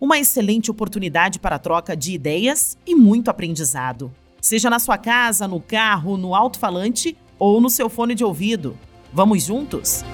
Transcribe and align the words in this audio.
Uma 0.00 0.16
excelente 0.16 0.70
oportunidade 0.70 1.40
para 1.40 1.58
troca 1.58 1.96
de 1.96 2.12
ideias 2.12 2.78
e 2.86 2.94
muito 2.94 3.30
aprendizado. 3.30 4.12
Seja 4.40 4.70
na 4.70 4.78
sua 4.78 4.96
casa, 4.96 5.48
no 5.48 5.60
carro, 5.60 6.16
no 6.16 6.36
alto-falante 6.36 7.16
ou 7.36 7.60
no 7.60 7.68
seu 7.68 7.88
fone 7.88 8.14
de 8.14 8.22
ouvido. 8.22 8.78
Vamos 9.12 9.42
juntos? 9.42 10.04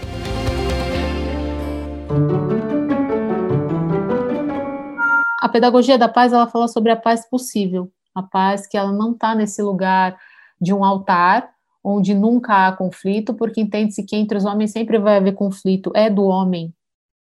A 5.39 5.49
pedagogia 5.51 5.99
da 5.99 6.09
paz, 6.09 6.33
ela 6.33 6.47
fala 6.47 6.67
sobre 6.67 6.91
a 6.91 6.97
paz 6.97 7.29
possível, 7.29 7.93
a 8.15 8.23
paz 8.23 8.67
que 8.67 8.79
ela 8.79 8.91
não 8.91 9.13
está 9.13 9.35
nesse 9.35 9.63
lugar 9.63 10.17
de 10.59 10.73
um 10.73 10.83
altar 10.83 11.51
onde 11.85 12.15
nunca 12.15 12.69
há 12.69 12.73
conflito, 12.73 13.35
porque 13.35 13.61
entende-se 13.61 14.03
que 14.03 14.17
entre 14.17 14.39
os 14.39 14.47
homens 14.47 14.71
sempre 14.71 14.99
vai 14.99 15.19
haver 15.19 15.35
conflito. 15.35 15.93
É 15.95 16.09
do 16.09 16.25
homem 16.25 16.74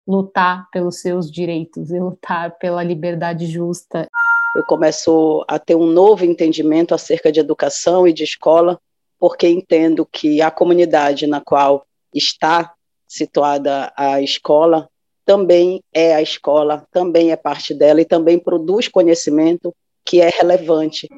lutar 0.06 0.68
pelos 0.70 1.00
seus 1.00 1.30
direitos 1.30 1.90
e 1.90 1.98
lutar 1.98 2.56
pela 2.58 2.82
liberdade 2.82 3.46
justa. 3.46 4.08
Eu 4.54 4.64
começo 4.64 5.44
a 5.48 5.58
ter 5.58 5.74
um 5.74 5.86
novo 5.86 6.24
entendimento 6.24 6.94
acerca 6.94 7.32
de 7.32 7.40
educação 7.40 8.06
e 8.06 8.12
de 8.12 8.22
escola, 8.22 8.78
porque 9.18 9.48
entendo 9.48 10.06
que 10.06 10.40
a 10.40 10.50
comunidade 10.50 11.26
na 11.26 11.40
qual 11.40 11.86
está 12.14 12.72
situada 13.08 13.92
a 13.96 14.20
escola 14.20 14.88
também 15.24 15.82
é 15.92 16.14
a 16.14 16.22
escola, 16.22 16.86
também 16.92 17.32
é 17.32 17.36
parte 17.36 17.72
dela 17.74 18.00
e 18.00 18.04
também 18.04 18.38
produz 18.38 18.88
conhecimento 18.88 19.74
que 20.04 20.20
é 20.20 20.28
relevante. 20.28 21.08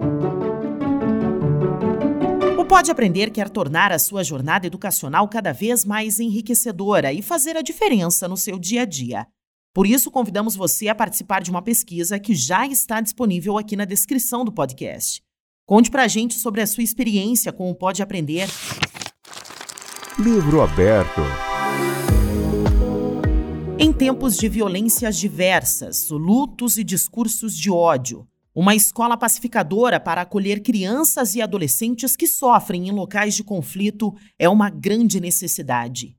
Pode 2.76 2.90
Aprender 2.90 3.30
quer 3.30 3.48
tornar 3.48 3.90
a 3.90 3.98
sua 3.98 4.22
jornada 4.22 4.66
educacional 4.66 5.26
cada 5.28 5.50
vez 5.50 5.82
mais 5.82 6.20
enriquecedora 6.20 7.10
e 7.10 7.22
fazer 7.22 7.56
a 7.56 7.62
diferença 7.62 8.28
no 8.28 8.36
seu 8.36 8.58
dia 8.58 8.82
a 8.82 8.84
dia. 8.84 9.26
Por 9.72 9.86
isso, 9.86 10.10
convidamos 10.10 10.54
você 10.54 10.86
a 10.88 10.94
participar 10.94 11.40
de 11.40 11.50
uma 11.50 11.62
pesquisa 11.62 12.18
que 12.18 12.34
já 12.34 12.66
está 12.66 13.00
disponível 13.00 13.56
aqui 13.56 13.76
na 13.76 13.86
descrição 13.86 14.44
do 14.44 14.52
podcast. 14.52 15.22
Conte 15.64 15.90
pra 15.90 16.06
gente 16.06 16.34
sobre 16.34 16.60
a 16.60 16.66
sua 16.66 16.82
experiência 16.82 17.50
com 17.50 17.70
o 17.70 17.74
Pode 17.74 18.02
Aprender. 18.02 18.46
Livro 20.18 20.60
aberto. 20.60 21.22
Em 23.78 23.90
tempos 23.90 24.36
de 24.36 24.50
violências 24.50 25.16
diversas, 25.16 26.10
lutos 26.10 26.76
e 26.76 26.84
discursos 26.84 27.56
de 27.56 27.70
ódio, 27.70 28.28
uma 28.56 28.74
escola 28.74 29.18
pacificadora 29.18 30.00
para 30.00 30.22
acolher 30.22 30.62
crianças 30.62 31.34
e 31.34 31.42
adolescentes 31.42 32.16
que 32.16 32.26
sofrem 32.26 32.88
em 32.88 32.90
locais 32.90 33.34
de 33.34 33.44
conflito 33.44 34.14
é 34.38 34.48
uma 34.48 34.70
grande 34.70 35.20
necessidade. 35.20 36.16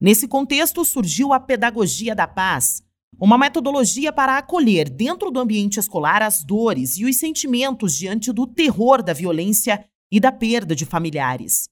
Nesse 0.00 0.26
contexto 0.26 0.84
surgiu 0.84 1.32
a 1.32 1.38
Pedagogia 1.38 2.12
da 2.12 2.26
Paz, 2.26 2.82
uma 3.20 3.38
metodologia 3.38 4.12
para 4.12 4.36
acolher 4.36 4.90
dentro 4.90 5.30
do 5.30 5.38
ambiente 5.38 5.78
escolar 5.78 6.22
as 6.22 6.42
dores 6.42 6.96
e 6.96 7.04
os 7.04 7.16
sentimentos 7.18 7.96
diante 7.96 8.32
do 8.32 8.48
terror 8.48 9.00
da 9.00 9.12
violência 9.12 9.84
e 10.10 10.18
da 10.18 10.32
perda 10.32 10.74
de 10.74 10.84
familiares. 10.84 11.68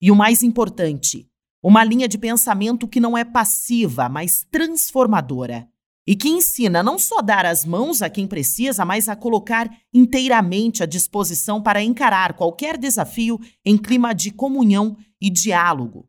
E 0.00 0.10
o 0.10 0.16
mais 0.16 0.42
importante, 0.42 1.28
uma 1.62 1.84
linha 1.84 2.08
de 2.08 2.16
pensamento 2.16 2.88
que 2.88 3.00
não 3.00 3.18
é 3.18 3.24
passiva, 3.24 4.08
mas 4.08 4.46
transformadora 4.50 5.68
e 6.08 6.16
que 6.16 6.26
ensina 6.26 6.82
não 6.82 6.98
só 6.98 7.20
dar 7.20 7.44
as 7.44 7.66
mãos 7.66 8.00
a 8.00 8.08
quem 8.08 8.26
precisa, 8.26 8.82
mas 8.82 9.10
a 9.10 9.14
colocar 9.14 9.68
inteiramente 9.92 10.82
à 10.82 10.86
disposição 10.86 11.62
para 11.62 11.82
encarar 11.82 12.32
qualquer 12.32 12.78
desafio 12.78 13.38
em 13.62 13.76
clima 13.76 14.14
de 14.14 14.30
comunhão 14.30 14.96
e 15.20 15.28
diálogo. 15.28 16.08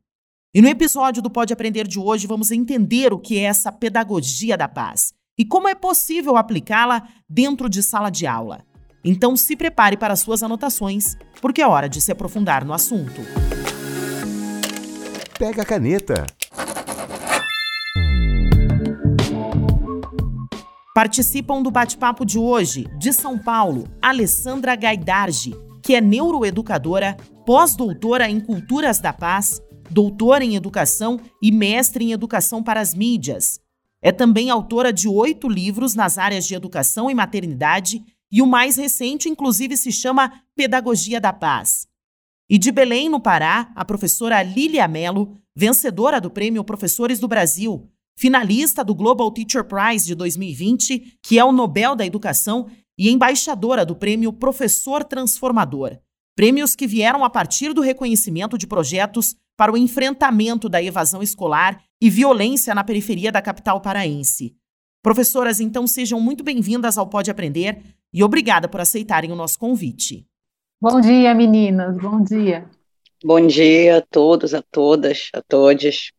E 0.56 0.62
no 0.62 0.70
episódio 0.70 1.22
do 1.22 1.30
Pode 1.30 1.52
Aprender 1.52 1.86
de 1.86 2.00
hoje, 2.00 2.28
vamos 2.28 2.50
entender 2.50 3.12
o 3.12 3.20
que 3.20 3.40
é 3.40 3.42
essa 3.42 3.74
pedagogia 3.74 4.56
da 4.56 4.70
paz 4.70 5.14
e 5.38 5.44
como 5.44 5.68
é 5.68 5.76
possível 5.76 6.38
aplicá-la 6.38 7.06
dentro 7.30 7.68
de 7.68 7.84
sala 7.84 8.10
de 8.10 8.26
aula. 8.26 8.64
Então 9.04 9.36
se 9.36 9.54
prepare 9.54 9.98
para 9.98 10.16
suas 10.16 10.42
anotações, 10.42 11.18
porque 11.42 11.62
é 11.62 11.68
hora 11.68 11.90
de 11.90 12.00
se 12.00 12.10
aprofundar 12.10 12.64
no 12.64 12.72
assunto. 12.72 13.20
Pega 15.38 15.64
a 15.64 15.66
caneta 15.66 16.26
Participam 20.94 21.62
do 21.62 21.70
bate-papo 21.70 22.26
de 22.26 22.40
hoje, 22.40 22.88
de 22.98 23.14
São 23.14 23.38
Paulo, 23.38 23.88
Alessandra 24.02 24.76
Gaidargi, 24.76 25.54
que 25.84 25.94
é 25.94 26.02
neuroeducadora, 26.02 27.16
pós-doutora 27.46 28.28
em 28.28 28.40
Culturas 28.40 29.00
da 29.00 29.14
Paz, 29.14 29.62
doutora 29.92 30.44
em 30.44 30.56
Educação 30.56 31.20
e 31.42 31.52
mestre 31.52 32.06
em 32.06 32.12
Educação 32.12 32.64
para 32.64 32.82
as 32.82 32.96
Mídias. 32.96 33.60
É 34.02 34.12
também 34.12 34.50
autora 34.50 34.92
de 34.92 35.08
oito 35.08 35.48
livros 35.48 35.94
nas 35.94 36.18
áreas 36.18 36.48
de 36.48 36.56
educação 36.56 37.10
e 37.10 37.14
maternidade, 37.14 38.04
e 38.32 38.42
o 38.42 38.48
mais 38.48 38.78
recente, 38.78 39.30
inclusive, 39.30 39.78
se 39.78 39.92
chama 39.92 40.42
Pedagogia 40.56 41.22
da 41.22 41.32
Paz. 41.32 41.88
E 42.50 42.58
de 42.58 42.72
Belém, 42.72 43.10
no 43.10 43.20
Pará, 43.20 43.72
a 43.76 43.86
professora 43.86 44.42
Lília 44.42 44.88
Mello, 44.88 45.38
vencedora 45.56 46.20
do 46.20 46.32
Prêmio 46.32 46.64
Professores 46.64 47.20
do 47.20 47.28
Brasil, 47.28 47.88
finalista 48.20 48.84
do 48.84 48.94
Global 48.94 49.32
Teacher 49.32 49.64
Prize 49.64 50.06
de 50.06 50.14
2020, 50.14 51.20
que 51.24 51.40
é 51.40 51.46
o 51.46 51.54
Nobel 51.54 51.96
da 51.96 52.06
Educação, 52.06 52.68
e 52.98 53.10
embaixadora 53.10 53.86
do 53.86 53.96
Prêmio 53.96 54.34
Professor 54.34 55.06
Transformador. 55.06 55.98
Prêmios 56.36 56.76
que 56.76 56.86
vieram 56.86 57.24
a 57.24 57.30
partir 57.30 57.74
do 57.74 57.80
reconhecimento 57.80 58.58
de 58.58 58.68
projetos 58.68 59.38
para 59.56 59.72
o 59.72 59.78
enfrentamento 59.78 60.68
da 60.68 60.84
evasão 60.84 61.24
escolar 61.24 61.82
e 62.02 62.10
violência 62.10 62.76
na 62.76 62.84
periferia 62.84 63.32
da 63.32 63.42
capital 63.42 63.80
paraense. 63.80 64.54
Professoras, 65.02 65.62
então 65.62 65.88
sejam 65.88 66.20
muito 66.20 66.44
bem-vindas 66.44 66.98
ao 66.98 67.08
Pode 67.08 67.32
Aprender 67.32 67.82
e 68.14 68.22
obrigada 68.22 68.68
por 68.68 68.82
aceitarem 68.82 69.32
o 69.32 69.36
nosso 69.36 69.58
convite. 69.58 70.26
Bom 70.82 71.00
dia, 71.00 71.34
meninas. 71.34 71.96
Bom 71.96 72.22
dia. 72.22 72.70
Bom 73.24 73.48
dia 73.48 74.00
a 74.00 74.02
todos, 74.02 74.54
a 74.54 74.62
todas, 74.62 75.30
a 75.34 75.42
todos. 75.42 76.12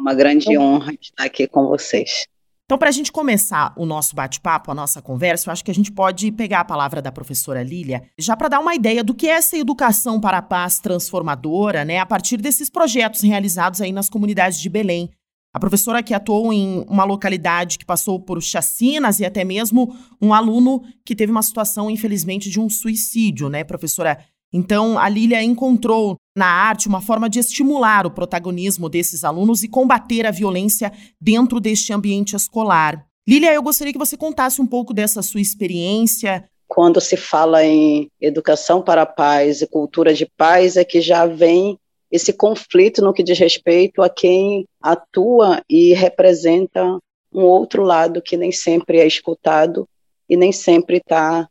Uma 0.00 0.14
grande 0.14 0.50
então, 0.50 0.62
honra 0.62 0.94
estar 0.94 1.24
aqui 1.24 1.46
com 1.46 1.66
vocês. 1.66 2.26
Então, 2.64 2.78
para 2.78 2.88
a 2.88 2.92
gente 2.92 3.10
começar 3.10 3.74
o 3.76 3.84
nosso 3.84 4.14
bate-papo, 4.14 4.70
a 4.70 4.74
nossa 4.74 5.02
conversa, 5.02 5.48
eu 5.48 5.52
acho 5.52 5.64
que 5.64 5.72
a 5.72 5.74
gente 5.74 5.90
pode 5.90 6.30
pegar 6.32 6.60
a 6.60 6.64
palavra 6.64 7.02
da 7.02 7.10
professora 7.10 7.62
Lília, 7.62 8.04
já 8.16 8.36
para 8.36 8.48
dar 8.48 8.60
uma 8.60 8.74
ideia 8.74 9.02
do 9.02 9.12
que 9.12 9.26
é 9.26 9.32
essa 9.32 9.58
educação 9.58 10.20
para 10.20 10.38
a 10.38 10.42
paz 10.42 10.78
transformadora, 10.78 11.84
né, 11.84 11.98
a 11.98 12.06
partir 12.06 12.36
desses 12.36 12.70
projetos 12.70 13.22
realizados 13.22 13.80
aí 13.80 13.90
nas 13.92 14.08
comunidades 14.08 14.60
de 14.60 14.68
Belém. 14.68 15.10
A 15.52 15.58
professora 15.58 16.00
que 16.00 16.14
atuou 16.14 16.52
em 16.52 16.84
uma 16.88 17.02
localidade 17.02 17.76
que 17.76 17.84
passou 17.84 18.20
por 18.20 18.40
chacinas 18.40 19.18
e 19.18 19.24
até 19.24 19.42
mesmo 19.42 19.92
um 20.22 20.32
aluno 20.32 20.82
que 21.04 21.16
teve 21.16 21.32
uma 21.32 21.42
situação, 21.42 21.90
infelizmente, 21.90 22.48
de 22.48 22.60
um 22.60 22.70
suicídio, 22.70 23.48
né, 23.48 23.64
professora? 23.64 24.16
Então, 24.52 24.96
a 24.96 25.08
Lília 25.08 25.42
encontrou 25.42 26.16
na 26.40 26.46
arte 26.46 26.88
uma 26.88 27.02
forma 27.02 27.28
de 27.28 27.38
estimular 27.38 28.06
o 28.06 28.10
protagonismo 28.10 28.88
desses 28.88 29.24
alunos 29.24 29.62
e 29.62 29.68
combater 29.68 30.24
a 30.24 30.30
violência 30.30 30.90
dentro 31.20 31.60
deste 31.60 31.92
ambiente 31.92 32.34
escolar. 32.34 33.04
Lília, 33.28 33.52
eu 33.52 33.62
gostaria 33.62 33.92
que 33.92 33.98
você 33.98 34.16
contasse 34.16 34.58
um 34.58 34.66
pouco 34.66 34.94
dessa 34.94 35.20
sua 35.20 35.42
experiência. 35.42 36.48
Quando 36.66 36.98
se 36.98 37.14
fala 37.14 37.62
em 37.62 38.08
educação 38.18 38.80
para 38.80 39.02
a 39.02 39.06
paz 39.06 39.60
e 39.60 39.66
cultura 39.66 40.14
de 40.14 40.24
paz, 40.24 40.78
é 40.78 40.84
que 40.84 41.02
já 41.02 41.26
vem 41.26 41.78
esse 42.10 42.32
conflito 42.32 43.02
no 43.02 43.12
que 43.12 43.22
diz 43.22 43.38
respeito 43.38 44.00
a 44.00 44.08
quem 44.08 44.66
atua 44.82 45.62
e 45.68 45.92
representa 45.92 46.98
um 47.32 47.42
outro 47.42 47.82
lado 47.82 48.22
que 48.22 48.36
nem 48.38 48.50
sempre 48.50 48.98
é 48.98 49.06
escutado 49.06 49.86
e 50.26 50.38
nem 50.38 50.52
sempre 50.52 50.96
está 50.96 51.46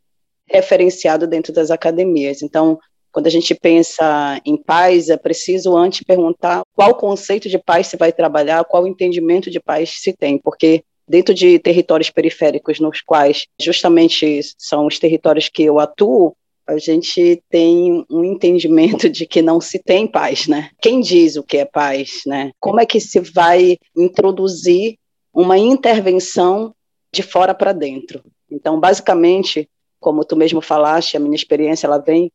referenciado 0.48 1.28
dentro 1.28 1.52
das 1.52 1.70
academias. 1.70 2.42
Então, 2.42 2.76
quando 3.12 3.26
a 3.26 3.30
gente 3.30 3.54
pensa 3.54 4.40
em 4.44 4.56
paz, 4.56 5.08
é 5.08 5.16
preciso 5.16 5.76
antes 5.76 6.02
perguntar 6.02 6.62
qual 6.74 6.94
conceito 6.94 7.48
de 7.48 7.58
paz 7.58 7.88
se 7.88 7.96
vai 7.96 8.12
trabalhar, 8.12 8.64
qual 8.64 8.86
entendimento 8.86 9.50
de 9.50 9.60
paz 9.60 10.00
se 10.00 10.12
tem, 10.12 10.38
porque 10.38 10.84
dentro 11.08 11.34
de 11.34 11.58
territórios 11.58 12.08
periféricos 12.08 12.78
nos 12.78 13.00
quais 13.00 13.46
justamente 13.60 14.40
são 14.56 14.86
os 14.86 14.98
territórios 14.98 15.48
que 15.48 15.64
eu 15.64 15.80
atuo, 15.80 16.36
a 16.66 16.78
gente 16.78 17.42
tem 17.50 18.06
um 18.08 18.22
entendimento 18.22 19.10
de 19.10 19.26
que 19.26 19.42
não 19.42 19.60
se 19.60 19.80
tem 19.80 20.06
paz, 20.06 20.46
né? 20.46 20.70
Quem 20.80 21.00
diz 21.00 21.36
o 21.36 21.42
que 21.42 21.58
é 21.58 21.64
paz, 21.64 22.20
né? 22.24 22.52
Como 22.60 22.80
é 22.80 22.86
que 22.86 23.00
se 23.00 23.18
vai 23.18 23.76
introduzir 23.96 24.96
uma 25.34 25.58
intervenção 25.58 26.72
de 27.12 27.24
fora 27.24 27.54
para 27.54 27.72
dentro? 27.72 28.22
Então, 28.48 28.78
basicamente, 28.78 29.68
como 29.98 30.24
tu 30.24 30.36
mesmo 30.36 30.60
falaste, 30.60 31.16
a 31.16 31.20
minha 31.20 31.34
experiência 31.34 31.88
ela 31.88 31.98
vem 31.98 32.30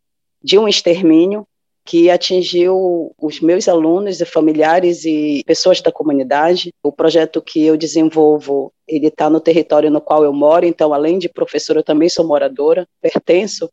de 0.45 0.59
um 0.59 0.67
extermínio 0.67 1.47
que 1.83 2.07
atingiu 2.07 3.11
os 3.19 3.39
meus 3.39 3.67
alunos 3.67 4.21
e 4.21 4.25
familiares 4.25 5.03
e 5.03 5.43
pessoas 5.43 5.81
da 5.81 5.91
comunidade. 5.91 6.71
O 6.83 6.91
projeto 6.91 7.41
que 7.41 7.65
eu 7.65 7.75
desenvolvo, 7.75 8.71
ele 8.87 9.07
está 9.07 9.27
no 9.27 9.39
território 9.39 9.89
no 9.89 9.99
qual 9.99 10.23
eu 10.23 10.31
moro, 10.31 10.63
então, 10.63 10.93
além 10.93 11.17
de 11.17 11.27
professora, 11.27 11.79
eu 11.79 11.83
também 11.83 12.09
sou 12.09 12.27
moradora, 12.27 12.87
pertenço 13.01 13.71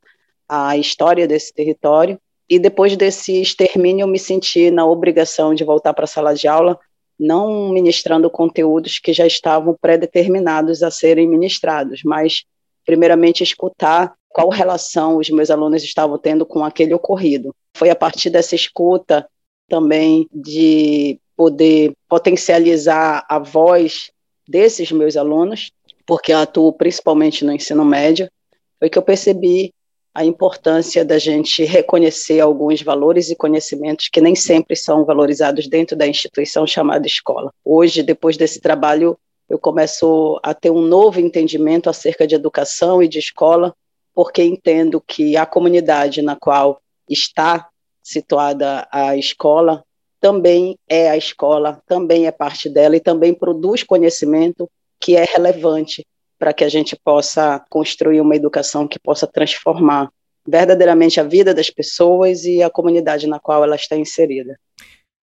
à 0.48 0.74
história 0.78 1.28
desse 1.28 1.52
território. 1.52 2.18
E 2.48 2.58
depois 2.58 2.96
desse 2.96 3.42
extermínio, 3.42 4.04
eu 4.04 4.08
me 4.08 4.18
senti 4.18 4.70
na 4.70 4.86
obrigação 4.86 5.54
de 5.54 5.64
voltar 5.64 5.92
para 5.92 6.04
a 6.04 6.08
sala 6.08 6.34
de 6.34 6.48
aula, 6.48 6.78
não 7.20 7.68
ministrando 7.68 8.30
conteúdos 8.30 8.98
que 8.98 9.12
já 9.12 9.26
estavam 9.26 9.76
pré-determinados 9.78 10.82
a 10.82 10.90
serem 10.90 11.28
ministrados, 11.28 12.00
mas, 12.02 12.44
primeiramente, 12.84 13.42
escutar 13.42 14.14
qual 14.28 14.48
relação 14.48 15.18
os 15.18 15.28
meus 15.30 15.50
alunos 15.50 15.82
estavam 15.82 16.18
tendo 16.18 16.46
com 16.46 16.64
aquele 16.64 16.94
ocorrido. 16.94 17.54
Foi 17.76 17.90
a 17.90 17.96
partir 17.96 18.30
dessa 18.30 18.54
escuta 18.54 19.28
também 19.68 20.28
de 20.32 21.18
poder 21.36 21.92
potencializar 22.08 23.24
a 23.28 23.38
voz 23.38 24.10
desses 24.48 24.90
meus 24.92 25.16
alunos, 25.16 25.70
porque 26.06 26.32
eu 26.32 26.38
atuo 26.38 26.72
principalmente 26.72 27.44
no 27.44 27.52
ensino 27.52 27.84
médio, 27.84 28.30
foi 28.78 28.90
que 28.90 28.98
eu 28.98 29.02
percebi 29.02 29.72
a 30.14 30.24
importância 30.24 31.04
da 31.04 31.18
gente 31.18 31.64
reconhecer 31.64 32.40
alguns 32.40 32.82
valores 32.82 33.30
e 33.30 33.36
conhecimentos 33.36 34.08
que 34.08 34.20
nem 34.20 34.34
sempre 34.34 34.76
são 34.76 35.04
valorizados 35.04 35.66
dentro 35.66 35.96
da 35.96 36.06
instituição 36.06 36.66
chamada 36.66 37.06
escola. 37.06 37.50
Hoje, 37.64 38.02
depois 38.02 38.36
desse 38.36 38.60
trabalho, 38.60 39.18
eu 39.52 39.58
começo 39.58 40.40
a 40.42 40.54
ter 40.54 40.70
um 40.70 40.80
novo 40.80 41.20
entendimento 41.20 41.90
acerca 41.90 42.26
de 42.26 42.34
educação 42.34 43.02
e 43.02 43.06
de 43.06 43.18
escola, 43.18 43.74
porque 44.14 44.42
entendo 44.42 44.98
que 44.98 45.36
a 45.36 45.44
comunidade 45.44 46.22
na 46.22 46.34
qual 46.34 46.80
está 47.06 47.68
situada 48.02 48.88
a 48.90 49.14
escola 49.14 49.84
também 50.18 50.78
é 50.88 51.10
a 51.10 51.18
escola, 51.18 51.82
também 51.86 52.26
é 52.26 52.32
parte 52.32 52.70
dela 52.70 52.96
e 52.96 53.00
também 53.00 53.34
produz 53.34 53.82
conhecimento 53.82 54.70
que 54.98 55.16
é 55.16 55.24
relevante 55.24 56.02
para 56.38 56.54
que 56.54 56.64
a 56.64 56.68
gente 56.70 56.96
possa 56.96 57.62
construir 57.68 58.22
uma 58.22 58.34
educação 58.34 58.88
que 58.88 58.98
possa 58.98 59.26
transformar 59.26 60.10
verdadeiramente 60.48 61.20
a 61.20 61.24
vida 61.24 61.52
das 61.52 61.68
pessoas 61.68 62.44
e 62.46 62.62
a 62.62 62.70
comunidade 62.70 63.26
na 63.26 63.38
qual 63.38 63.62
ela 63.62 63.76
está 63.76 63.98
inserida. 63.98 64.58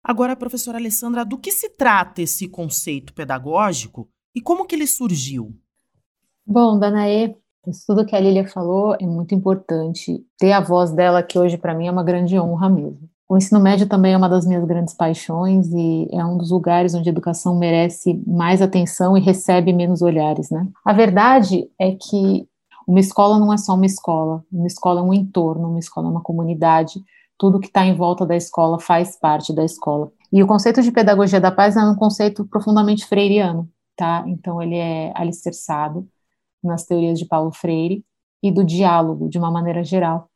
Agora, 0.02 0.34
professora 0.34 0.78
Alessandra, 0.78 1.24
do 1.24 1.38
que 1.38 1.52
se 1.52 1.68
trata 1.68 2.22
esse 2.22 2.48
conceito 2.48 3.14
pedagógico 3.14 4.08
e 4.36 4.40
como 4.42 4.66
que 4.66 4.74
ele 4.74 4.86
surgiu? 4.86 5.54
Bom, 6.46 6.78
isso 7.66 7.84
tudo 7.86 8.04
que 8.04 8.14
a 8.14 8.20
Lilia 8.20 8.46
falou 8.46 8.94
é 9.00 9.06
muito 9.06 9.34
importante. 9.34 10.22
Ter 10.38 10.52
a 10.52 10.60
voz 10.60 10.92
dela 10.92 11.20
aqui 11.20 11.38
hoje, 11.38 11.56
para 11.56 11.74
mim, 11.74 11.86
é 11.86 11.90
uma 11.90 12.04
grande 12.04 12.38
honra 12.38 12.68
mesmo. 12.68 13.08
O 13.28 13.36
ensino 13.36 13.58
médio 13.58 13.88
também 13.88 14.12
é 14.12 14.16
uma 14.16 14.28
das 14.28 14.46
minhas 14.46 14.64
grandes 14.64 14.94
paixões 14.94 15.68
e 15.72 16.06
é 16.12 16.24
um 16.24 16.36
dos 16.36 16.50
lugares 16.50 16.94
onde 16.94 17.08
a 17.08 17.12
educação 17.12 17.58
merece 17.58 18.22
mais 18.26 18.60
atenção 18.60 19.16
e 19.16 19.20
recebe 19.20 19.72
menos 19.72 20.02
olhares, 20.02 20.50
né? 20.50 20.68
A 20.84 20.92
verdade 20.92 21.68
é 21.80 21.92
que 21.92 22.46
uma 22.86 23.00
escola 23.00 23.38
não 23.38 23.52
é 23.52 23.56
só 23.56 23.74
uma 23.74 23.86
escola, 23.86 24.44
uma 24.52 24.66
escola 24.66 25.00
é 25.00 25.02
um 25.02 25.12
entorno, 25.12 25.70
uma 25.70 25.80
escola 25.80 26.06
é 26.06 26.10
uma 26.10 26.22
comunidade, 26.22 27.02
tudo 27.36 27.58
que 27.58 27.66
está 27.66 27.84
em 27.84 27.96
volta 27.96 28.24
da 28.24 28.36
escola 28.36 28.78
faz 28.78 29.18
parte 29.18 29.52
da 29.52 29.64
escola. 29.64 30.12
E 30.32 30.42
o 30.42 30.46
conceito 30.46 30.80
de 30.82 30.92
pedagogia 30.92 31.40
da 31.40 31.50
paz 31.50 31.76
é 31.76 31.82
um 31.82 31.96
conceito 31.96 32.44
profundamente 32.44 33.06
freiriano, 33.06 33.68
tá? 33.96 34.24
Então 34.26 34.62
ele 34.62 34.76
é 34.76 35.12
alicerçado 35.14 36.06
nas 36.62 36.84
teorias 36.84 37.18
de 37.18 37.26
Paulo 37.26 37.52
Freire 37.52 38.04
e 38.42 38.50
do 38.50 38.64
diálogo 38.64 39.28
de 39.28 39.38
uma 39.38 39.50
maneira 39.50 39.82
geral. 39.82 40.28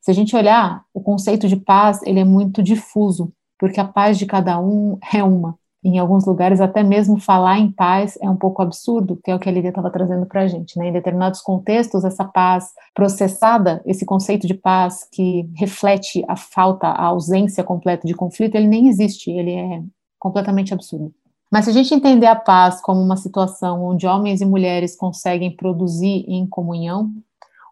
Se 0.00 0.10
a 0.10 0.14
gente 0.14 0.36
olhar, 0.36 0.84
o 0.94 1.00
conceito 1.00 1.48
de 1.48 1.56
paz, 1.56 2.00
ele 2.02 2.20
é 2.20 2.24
muito 2.24 2.62
difuso, 2.62 3.32
porque 3.58 3.80
a 3.80 3.84
paz 3.84 4.18
de 4.18 4.26
cada 4.26 4.58
um 4.60 4.98
é 5.12 5.22
uma. 5.22 5.58
Em 5.82 5.98
alguns 5.98 6.26
lugares, 6.26 6.60
até 6.60 6.82
mesmo 6.82 7.16
falar 7.16 7.58
em 7.58 7.70
paz 7.70 8.18
é 8.20 8.28
um 8.28 8.36
pouco 8.36 8.60
absurdo, 8.60 9.20
que 9.22 9.30
é 9.30 9.34
o 9.34 9.38
que 9.38 9.48
a 9.48 9.52
Lídia 9.52 9.68
estava 9.68 9.90
trazendo 9.90 10.26
para 10.26 10.42
a 10.42 10.48
gente. 10.48 10.76
Né? 10.78 10.88
Em 10.88 10.92
determinados 10.92 11.40
contextos, 11.40 12.04
essa 12.04 12.24
paz 12.24 12.72
processada, 12.92 13.82
esse 13.86 14.04
conceito 14.04 14.48
de 14.48 14.54
paz 14.54 15.06
que 15.12 15.48
reflete 15.54 16.24
a 16.26 16.34
falta, 16.34 16.88
a 16.88 17.04
ausência 17.04 17.62
completa 17.62 18.06
de 18.06 18.14
conflito, 18.14 18.56
ele 18.56 18.66
nem 18.66 18.88
existe, 18.88 19.30
ele 19.30 19.52
é 19.52 19.82
completamente 20.18 20.74
absurdo. 20.74 21.14
Mas 21.50 21.64
se 21.64 21.70
a 21.70 21.72
gente 21.72 21.94
entender 21.94 22.26
a 22.26 22.36
paz 22.36 22.80
como 22.80 23.00
uma 23.00 23.16
situação 23.16 23.84
onde 23.84 24.06
homens 24.06 24.40
e 24.40 24.44
mulheres 24.44 24.96
conseguem 24.96 25.54
produzir 25.54 26.24
em 26.28 26.46
comunhão, 26.46 27.12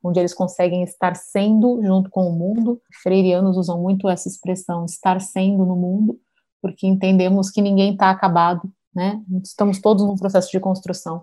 onde 0.02 0.20
eles 0.20 0.34
conseguem 0.34 0.82
estar 0.82 1.16
sendo 1.16 1.80
junto 1.82 2.10
com 2.10 2.28
o 2.28 2.32
mundo, 2.32 2.80
freirianos 3.02 3.56
usam 3.56 3.80
muito 3.80 4.08
essa 4.08 4.28
expressão, 4.28 4.84
estar 4.84 5.20
sendo 5.20 5.64
no 5.64 5.74
mundo, 5.74 6.18
porque 6.60 6.86
entendemos 6.86 7.50
que 7.50 7.62
ninguém 7.62 7.92
está 7.92 8.10
acabado, 8.10 8.70
né? 8.94 9.20
Estamos 9.42 9.80
todos 9.80 10.04
num 10.04 10.16
processo 10.16 10.50
de 10.50 10.60
construção. 10.60 11.22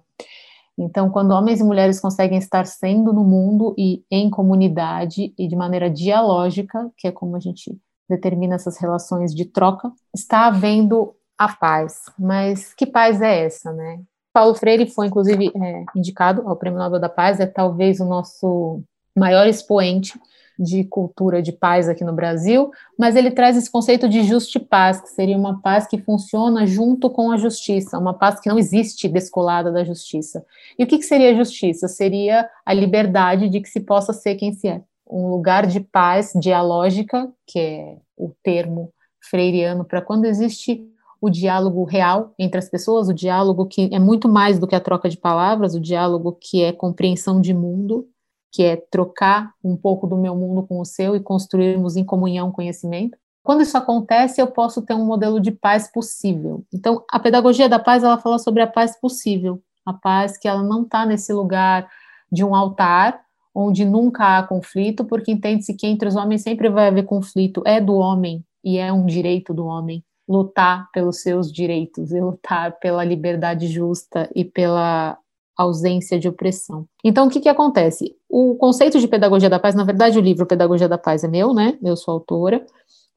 Então, 0.78 1.10
quando 1.10 1.32
homens 1.32 1.60
e 1.60 1.64
mulheres 1.64 2.00
conseguem 2.00 2.40
estar 2.40 2.66
sendo 2.66 3.14
no 3.14 3.24
mundo 3.24 3.76
e 3.78 4.04
em 4.10 4.30
comunidade 4.30 5.34
e 5.38 5.48
de 5.48 5.56
maneira 5.56 5.90
dialógica, 5.90 6.92
que 6.98 7.08
é 7.08 7.12
como 7.12 7.36
a 7.36 7.40
gente 7.40 7.78
determina 8.10 8.56
essas 8.56 8.78
relações 8.78 9.34
de 9.34 9.46
troca, 9.46 9.92
está 10.14 10.48
havendo 10.48 11.14
a 11.42 11.48
paz. 11.48 12.04
Mas 12.20 12.72
que 12.74 12.86
paz 12.86 13.20
é 13.20 13.46
essa, 13.46 13.74
né? 13.74 14.00
Paulo 14.32 14.54
Freire 14.54 14.86
foi, 14.86 15.08
inclusive, 15.08 15.52
é, 15.56 15.84
indicado 15.96 16.48
ao 16.48 16.56
Prêmio 16.56 16.80
Nobel 16.80 17.00
da 17.00 17.10
Paz, 17.10 17.40
é 17.40 17.46
talvez 17.46 18.00
o 18.00 18.06
nosso 18.06 18.82
maior 19.18 19.48
expoente 19.48 20.18
de 20.58 20.84
cultura 20.84 21.42
de 21.42 21.52
paz 21.52 21.90
aqui 21.90 22.04
no 22.04 22.14
Brasil, 22.14 22.72
mas 22.98 23.16
ele 23.16 23.32
traz 23.32 23.58
esse 23.58 23.70
conceito 23.70 24.08
de 24.08 24.24
justi 24.24 24.60
paz, 24.60 25.02
que 25.02 25.10
seria 25.10 25.36
uma 25.36 25.60
paz 25.60 25.88
que 25.88 25.98
funciona 25.98 26.68
junto 26.68 27.10
com 27.10 27.32
a 27.32 27.38
justiça, 27.38 27.98
uma 27.98 28.14
paz 28.14 28.40
que 28.40 28.48
não 28.48 28.60
existe 28.60 29.10
descolada 29.10 29.72
da 29.72 29.84
justiça. 29.84 30.46
E 30.78 30.84
o 30.84 30.88
que, 30.88 31.00
que 31.00 31.06
seria 31.06 31.36
justiça? 31.36 31.88
Seria 31.88 32.48
a 32.64 32.74
liberdade 32.74 33.50
de 33.50 33.60
que 33.60 33.68
se 33.68 33.80
possa 33.80 34.14
ser 34.14 34.36
quem 34.36 34.54
se 34.54 34.68
é. 34.68 34.82
Um 35.10 35.28
lugar 35.28 35.66
de 35.66 35.80
paz 35.80 36.32
dialógica, 36.36 37.28
que 37.48 37.60
é 37.60 37.98
o 38.16 38.32
termo 38.44 38.94
freiriano 39.20 39.84
para 39.84 40.02
quando 40.02 40.26
existe 40.26 40.88
o 41.22 41.30
diálogo 41.30 41.84
real 41.84 42.34
entre 42.38 42.58
as 42.58 42.68
pessoas, 42.68 43.08
o 43.08 43.14
diálogo 43.14 43.68
que 43.68 43.88
é 43.94 44.00
muito 44.00 44.28
mais 44.28 44.58
do 44.58 44.66
que 44.66 44.76
a 44.76 44.80
troca 44.80 45.08
de 45.08 45.18
palavras, 45.18 45.76
o 45.76 45.80
diálogo 45.80 46.36
que 46.42 46.64
é 46.64 46.74
compreensão 46.74 47.40
de 47.40 47.54
mundo, 47.54 48.08
que 48.52 48.64
é 48.64 48.76
trocar 48.76 49.54
um 49.64 49.78
pouco 49.78 50.08
do 50.08 50.18
meu 50.18 50.36
mundo 50.36 50.64
com 50.64 50.80
o 50.80 50.86
seu 50.86 51.16
e 51.16 51.20
construirmos 51.20 51.96
em 51.96 52.04
comunhão 52.04 52.52
conhecimento. 52.52 53.16
Quando 53.44 53.62
isso 53.62 53.78
acontece, 53.78 54.42
eu 54.42 54.48
posso 54.48 54.82
ter 54.82 54.96
um 54.96 55.06
modelo 55.06 55.40
de 55.40 55.52
paz 55.52 55.92
possível. 55.92 56.66
Então, 56.74 57.04
a 57.10 57.20
pedagogia 57.20 57.70
da 57.70 57.80
paz, 57.80 58.04
ela 58.04 58.18
fala 58.18 58.40
sobre 58.40 58.64
a 58.64 58.68
paz 58.68 59.00
possível, 59.00 59.62
a 59.86 59.94
paz 59.94 60.38
que 60.38 60.48
ela 60.48 60.64
não 60.64 60.84
está 60.84 61.06
nesse 61.06 61.32
lugar 61.32 61.88
de 62.32 62.44
um 62.44 62.56
altar, 62.56 63.22
onde 63.54 63.86
nunca 63.86 64.38
há 64.38 64.44
conflito, 64.44 65.06
porque 65.06 65.32
entende-se 65.32 65.76
que 65.76 65.86
entre 65.86 66.08
os 66.08 66.16
homens 66.16 66.42
sempre 66.42 66.70
vai 66.70 66.88
haver 66.88 67.04
conflito, 67.04 67.62
é 67.66 67.80
do 67.80 67.96
homem 67.96 68.44
e 68.64 68.78
é 68.78 68.92
um 68.92 69.06
direito 69.06 69.54
do 69.54 69.66
homem 69.66 70.04
lutar 70.28 70.90
pelos 70.92 71.22
seus 71.22 71.52
direitos 71.52 72.12
e 72.12 72.20
lutar 72.20 72.78
pela 72.80 73.04
liberdade 73.04 73.68
justa 73.68 74.30
e 74.36 74.46
pela 74.46 75.18
ausência 75.58 76.20
de 76.20 76.28
opressão. 76.28 76.88
Então, 77.04 77.28
o 77.28 77.30
que, 77.30 77.40
que 77.40 77.50
acontece? 77.50 78.16
O 78.30 78.56
conceito 78.56 79.00
de 79.00 79.08
pedagogia 79.08 79.50
da 79.50 79.60
paz, 79.60 79.76
na 79.76 79.84
verdade, 79.84 80.18
o 80.18 80.22
livro 80.22 80.46
Pedagogia 80.46 80.88
da 80.88 80.98
Paz 80.98 81.24
é 81.24 81.28
meu, 81.28 81.54
né? 81.54 81.78
Eu 81.84 81.96
sou 81.96 82.14
autora, 82.14 82.66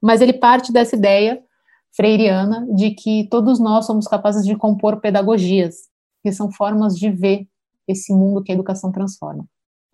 mas 0.01 0.21
ele 0.21 0.33
parte 0.33 0.71
dessa 0.71 0.95
ideia 0.95 1.41
freiriana 1.95 2.67
de 2.75 2.91
que 2.91 3.27
todos 3.29 3.59
nós 3.59 3.85
somos 3.85 4.07
capazes 4.07 4.45
de 4.45 4.55
compor 4.55 4.99
pedagogias, 4.99 5.75
que 6.21 6.31
são 6.31 6.51
formas 6.51 6.97
de 6.97 7.09
ver 7.09 7.47
esse 7.87 8.13
mundo 8.13 8.43
que 8.43 8.51
a 8.51 8.55
educação 8.55 8.91
transforma. 8.91 9.45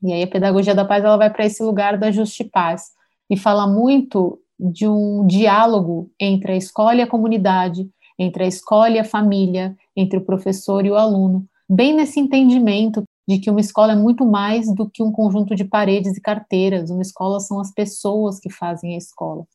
E 0.03 0.11
aí 0.11 0.23
a 0.23 0.27
pedagogia 0.27 0.73
da 0.73 0.83
paz 0.83 1.03
ela 1.03 1.17
vai 1.17 1.29
para 1.29 1.45
esse 1.45 1.61
lugar 1.61 1.97
da 1.97 2.09
justa 2.09 2.43
paz 2.51 2.89
e 3.29 3.37
fala 3.37 3.67
muito 3.67 4.40
de 4.61 4.87
um 4.87 5.25
diálogo 5.25 6.11
entre 6.19 6.53
a 6.53 6.55
escola 6.55 6.95
e 6.95 7.01
a 7.01 7.07
comunidade, 7.07 7.89
entre 8.17 8.43
a 8.43 8.47
escola 8.47 8.91
e 8.91 8.99
a 8.99 9.03
família, 9.03 9.75
entre 9.95 10.19
o 10.19 10.25
professor 10.25 10.85
e 10.85 10.91
o 10.91 10.95
aluno, 10.95 11.45
bem 11.67 11.95
nesse 11.95 12.19
entendimento 12.19 13.03
de 13.27 13.39
que 13.39 13.49
uma 13.49 13.59
escola 13.59 13.93
é 13.93 13.95
muito 13.95 14.25
mais 14.25 14.73
do 14.73 14.89
que 14.89 15.01
um 15.01 15.11
conjunto 15.11 15.55
de 15.55 15.63
paredes 15.63 16.15
e 16.15 16.21
carteiras, 16.21 16.89
uma 16.89 17.01
escola 17.01 17.39
são 17.39 17.59
as 17.59 17.73
pessoas 17.73 18.39
que 18.39 18.49
fazem 18.51 18.93
a 18.93 18.97
escola. 18.97 19.45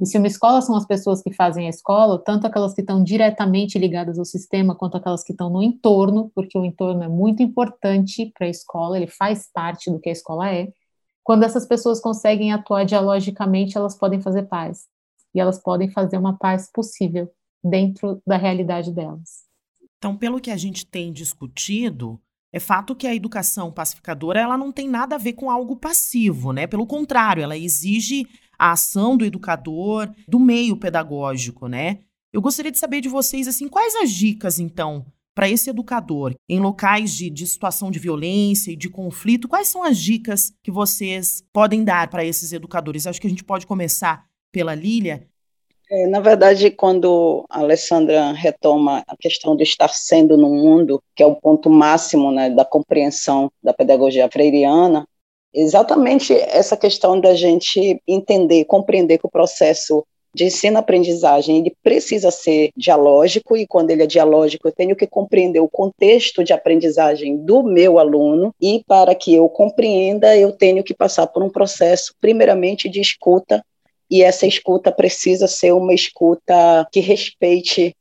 E 0.00 0.06
se 0.06 0.16
uma 0.16 0.26
escola 0.26 0.62
são 0.62 0.74
as 0.74 0.86
pessoas 0.86 1.22
que 1.22 1.32
fazem 1.32 1.66
a 1.66 1.70
escola, 1.70 2.22
tanto 2.24 2.46
aquelas 2.46 2.74
que 2.74 2.80
estão 2.80 3.02
diretamente 3.02 3.78
ligadas 3.78 4.18
ao 4.18 4.24
sistema, 4.24 4.74
quanto 4.74 4.96
aquelas 4.96 5.22
que 5.22 5.32
estão 5.32 5.50
no 5.50 5.62
entorno, 5.62 6.30
porque 6.34 6.58
o 6.58 6.64
entorno 6.64 7.02
é 7.02 7.08
muito 7.08 7.42
importante 7.42 8.32
para 8.36 8.46
a 8.46 8.50
escola, 8.50 8.96
ele 8.96 9.06
faz 9.06 9.48
parte 9.52 9.90
do 9.90 10.00
que 10.00 10.08
a 10.08 10.12
escola 10.12 10.50
é, 10.50 10.68
quando 11.24 11.44
essas 11.44 11.66
pessoas 11.66 12.00
conseguem 12.00 12.52
atuar 12.52 12.84
dialogicamente, 12.84 13.76
elas 13.76 13.96
podem 13.96 14.20
fazer 14.20 14.44
paz. 14.44 14.86
E 15.34 15.40
elas 15.40 15.58
podem 15.58 15.90
fazer 15.90 16.18
uma 16.18 16.36
paz 16.36 16.70
possível 16.72 17.30
dentro 17.64 18.20
da 18.26 18.36
realidade 18.36 18.92
delas. 18.92 19.44
Então, 19.96 20.16
pelo 20.16 20.40
que 20.40 20.50
a 20.50 20.56
gente 20.56 20.84
tem 20.84 21.12
discutido, 21.12 22.20
É 22.54 22.60
fato 22.60 22.94
que 22.94 23.06
a 23.06 23.14
educação 23.14 23.72
pacificadora 23.72 24.38
ela 24.38 24.58
não 24.58 24.70
tem 24.70 24.86
nada 24.86 25.14
a 25.14 25.18
ver 25.18 25.32
com 25.32 25.50
algo 25.50 25.74
passivo, 25.74 26.52
né? 26.52 26.66
Pelo 26.66 26.86
contrário, 26.86 27.42
ela 27.42 27.56
exige 27.56 28.26
a 28.58 28.72
ação 28.72 29.16
do 29.16 29.24
educador, 29.24 30.12
do 30.28 30.38
meio 30.38 30.76
pedagógico, 30.76 31.66
né? 31.66 32.00
Eu 32.30 32.42
gostaria 32.42 32.70
de 32.70 32.78
saber 32.78 33.00
de 33.00 33.08
vocês 33.08 33.48
assim, 33.48 33.68
quais 33.68 33.94
as 33.96 34.10
dicas 34.10 34.58
então 34.58 35.06
para 35.34 35.48
esse 35.48 35.70
educador 35.70 36.34
em 36.48 36.60
locais 36.60 37.14
de, 37.14 37.30
de 37.30 37.46
situação 37.46 37.90
de 37.90 37.98
violência 37.98 38.70
e 38.70 38.76
de 38.76 38.88
conflito? 38.88 39.48
Quais 39.48 39.68
são 39.68 39.82
as 39.82 39.98
dicas 39.98 40.52
que 40.62 40.70
vocês 40.70 41.42
podem 41.52 41.84
dar 41.84 42.08
para 42.08 42.24
esses 42.24 42.52
educadores? 42.52 43.06
Acho 43.06 43.20
que 43.20 43.26
a 43.26 43.30
gente 43.30 43.44
pode 43.44 43.66
começar 43.66 44.26
pela 44.50 44.74
Lília 44.74 45.26
é, 45.94 46.06
na 46.06 46.20
verdade, 46.20 46.70
quando 46.70 47.44
a 47.50 47.58
Alessandra 47.60 48.32
retoma 48.32 49.04
a 49.06 49.14
questão 49.14 49.54
de 49.54 49.62
estar 49.62 49.90
sendo 49.90 50.38
no 50.38 50.48
mundo, 50.48 51.02
que 51.14 51.22
é 51.22 51.26
o 51.26 51.36
ponto 51.36 51.68
máximo 51.68 52.32
né, 52.32 52.48
da 52.48 52.64
compreensão 52.64 53.52
da 53.62 53.74
pedagogia 53.74 54.26
freiriana, 54.32 55.06
exatamente 55.52 56.32
essa 56.32 56.78
questão 56.78 57.20
da 57.20 57.34
gente 57.34 58.00
entender, 58.08 58.64
compreender 58.64 59.18
que 59.18 59.26
o 59.26 59.30
processo 59.30 60.02
de 60.34 60.44
ensino-aprendizagem 60.44 61.58
ele 61.58 61.76
precisa 61.82 62.30
ser 62.30 62.70
dialógico 62.76 63.56
e 63.56 63.66
quando 63.66 63.90
ele 63.90 64.02
é 64.02 64.06
dialógico 64.06 64.68
eu 64.68 64.72
tenho 64.72 64.96
que 64.96 65.06
compreender 65.06 65.60
o 65.60 65.68
contexto 65.68 66.42
de 66.42 66.52
aprendizagem 66.52 67.36
do 67.36 67.62
meu 67.62 67.98
aluno 67.98 68.54
e 68.60 68.82
para 68.86 69.14
que 69.14 69.34
eu 69.34 69.48
compreenda 69.48 70.36
eu 70.36 70.52
tenho 70.52 70.82
que 70.82 70.94
passar 70.94 71.26
por 71.26 71.42
um 71.42 71.50
processo 71.50 72.14
primeiramente 72.20 72.88
de 72.88 73.00
escuta 73.00 73.62
e 74.10 74.22
essa 74.22 74.46
escuta 74.46 74.92
precisa 74.92 75.48
ser 75.48 75.72
uma 75.72 75.94
escuta 75.94 76.86
que 76.92 77.00
respeite 77.00 77.96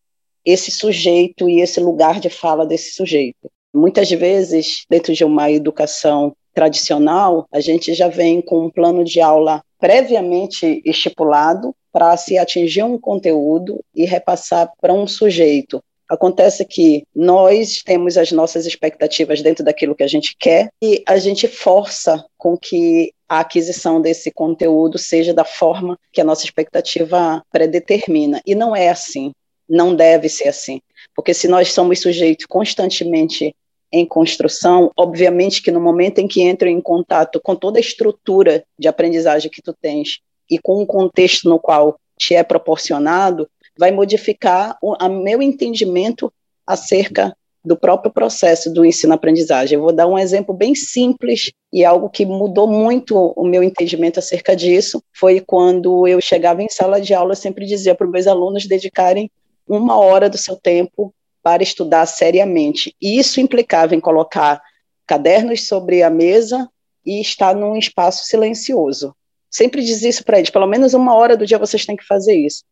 esse 0.46 0.70
sujeito 0.70 1.50
e 1.50 1.62
esse 1.62 1.80
lugar 1.80 2.20
de 2.20 2.30
fala 2.30 2.66
desse 2.66 2.92
sujeito. 2.92 3.50
Muitas 3.74 4.10
vezes, 4.10 4.84
dentro 4.90 5.14
de 5.14 5.24
uma 5.24 5.50
educação 5.50 6.36
tradicional, 6.54 7.48
a 7.50 7.62
gente 7.62 7.94
já 7.94 8.10
vem 8.10 8.42
com 8.42 8.66
um 8.66 8.70
plano 8.70 9.06
de 9.06 9.22
aula 9.22 9.64
previamente 9.80 10.82
estipulado 10.84 11.74
para 11.92 12.16
se 12.18 12.38
atingir 12.38 12.84
um 12.84 12.98
conteúdo 12.98 13.84
e 13.96 14.06
repassar 14.06 14.72
para 14.80 14.94
um 14.94 15.08
sujeito. 15.08 15.84
Acontece 16.12 16.66
que 16.66 17.04
nós 17.16 17.82
temos 17.86 18.18
as 18.18 18.34
nossas 18.34 18.66
expectativas 18.66 19.42
dentro 19.42 19.64
daquilo 19.64 19.96
que 19.96 20.04
a 20.04 20.08
gente 20.08 20.36
quer 20.38 20.70
e 20.82 21.02
a 21.08 21.18
gente 21.18 21.48
força 21.48 22.26
com 22.38 22.58
que 22.58 23.14
a 23.30 23.40
aquisição 23.40 24.02
desse 24.02 24.30
conteúdo 24.30 24.98
seja 24.98 25.34
da 25.34 25.46
forma 25.46 25.98
que 26.12 26.20
a 26.20 26.24
nossa 26.26 26.44
expectativa 26.44 27.42
predetermina. 27.50 28.42
E 28.46 28.54
não 28.54 28.76
é 28.76 28.90
assim, 28.90 29.32
não 29.70 29.96
deve 29.96 30.28
ser 30.28 30.50
assim. 30.50 30.82
Porque 31.16 31.34
se 31.34 31.48
nós 31.48 31.72
somos 31.72 32.02
sujeitos 32.02 32.46
constantemente 32.46 33.56
em 33.90 34.06
construção, 34.06 34.92
obviamente 34.98 35.62
que 35.62 35.72
no 35.72 35.80
momento 35.80 36.20
em 36.20 36.28
que 36.28 36.42
entro 36.42 36.68
em 36.68 36.82
contato 36.82 37.40
com 37.42 37.56
toda 37.56 37.80
a 37.80 37.82
estrutura 37.82 38.66
de 38.78 38.90
aprendizagem 38.90 39.50
que 39.50 39.62
tu 39.62 39.74
tens 39.82 40.20
e 40.52 40.60
com 40.60 40.84
o 40.84 40.86
contexto 40.86 41.48
no 41.48 41.58
qual 41.58 41.98
te 42.18 42.36
é 42.36 42.44
proporcionado, 42.44 43.50
vai 43.80 43.90
modificar 43.90 44.78
o 44.82 44.96
meu 45.08 45.42
entendimento 45.42 46.32
acerca 46.68 47.36
do 47.64 47.78
próprio 47.78 48.12
processo 48.12 48.72
do 48.72 48.84
ensino-aprendizagem. 48.84 49.78
Eu 49.78 49.84
vou 49.84 49.94
dar 49.94 50.08
um 50.08 50.18
exemplo 50.18 50.54
bem 50.54 50.76
simples 50.76 51.52
e 51.72 51.86
algo 51.86 52.10
que 52.10 52.26
mudou 52.26 52.68
muito 52.68 53.16
o 53.16 53.46
meu 53.46 53.64
entendimento 53.64 54.20
acerca 54.20 54.56
disso, 54.56 55.02
foi 55.14 55.40
quando 55.40 56.08
eu 56.08 56.20
chegava 56.20 56.62
em 56.62 56.70
sala 56.70 57.00
de 57.00 57.14
aula, 57.14 57.32
eu 57.32 57.36
sempre 57.36 57.66
dizia 57.66 57.96
para 57.96 58.06
os 58.06 58.12
meus 58.12 58.28
alunos 58.28 58.66
dedicarem 58.66 59.32
uma 59.68 59.98
hora 59.98 60.30
do 60.30 60.38
seu 60.38 60.56
tempo 60.56 61.14
para 61.42 61.64
estudar 61.64 62.06
seriamente. 62.08 62.96
E 63.02 63.20
isso 63.20 63.40
implicava 63.40 63.96
em 63.96 64.00
colocar 64.00 64.62
cadernos 65.08 65.68
sobre 65.68 66.04
a 66.04 66.10
mesa 66.10 66.70
e 67.06 67.22
estar 67.22 67.56
num 67.56 67.76
espaço 67.76 68.26
silencioso. 68.26 69.16
Sempre 69.52 69.84
dizia 69.84 70.10
isso 70.10 70.24
para 70.24 70.38
eles, 70.38 70.50
pelo 70.50 70.66
menos 70.66 70.94
uma 70.94 71.14
hora 71.14 71.36
do 71.36 71.46
dia 71.46 71.60
vocês 71.60 71.86
têm 71.86 71.98
que 71.98 72.06
fazer 72.06 72.34
isso. 72.34 72.64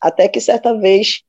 Até 0.00 0.28
que 0.28 0.40
certa 0.40 0.76
vez 0.76 1.22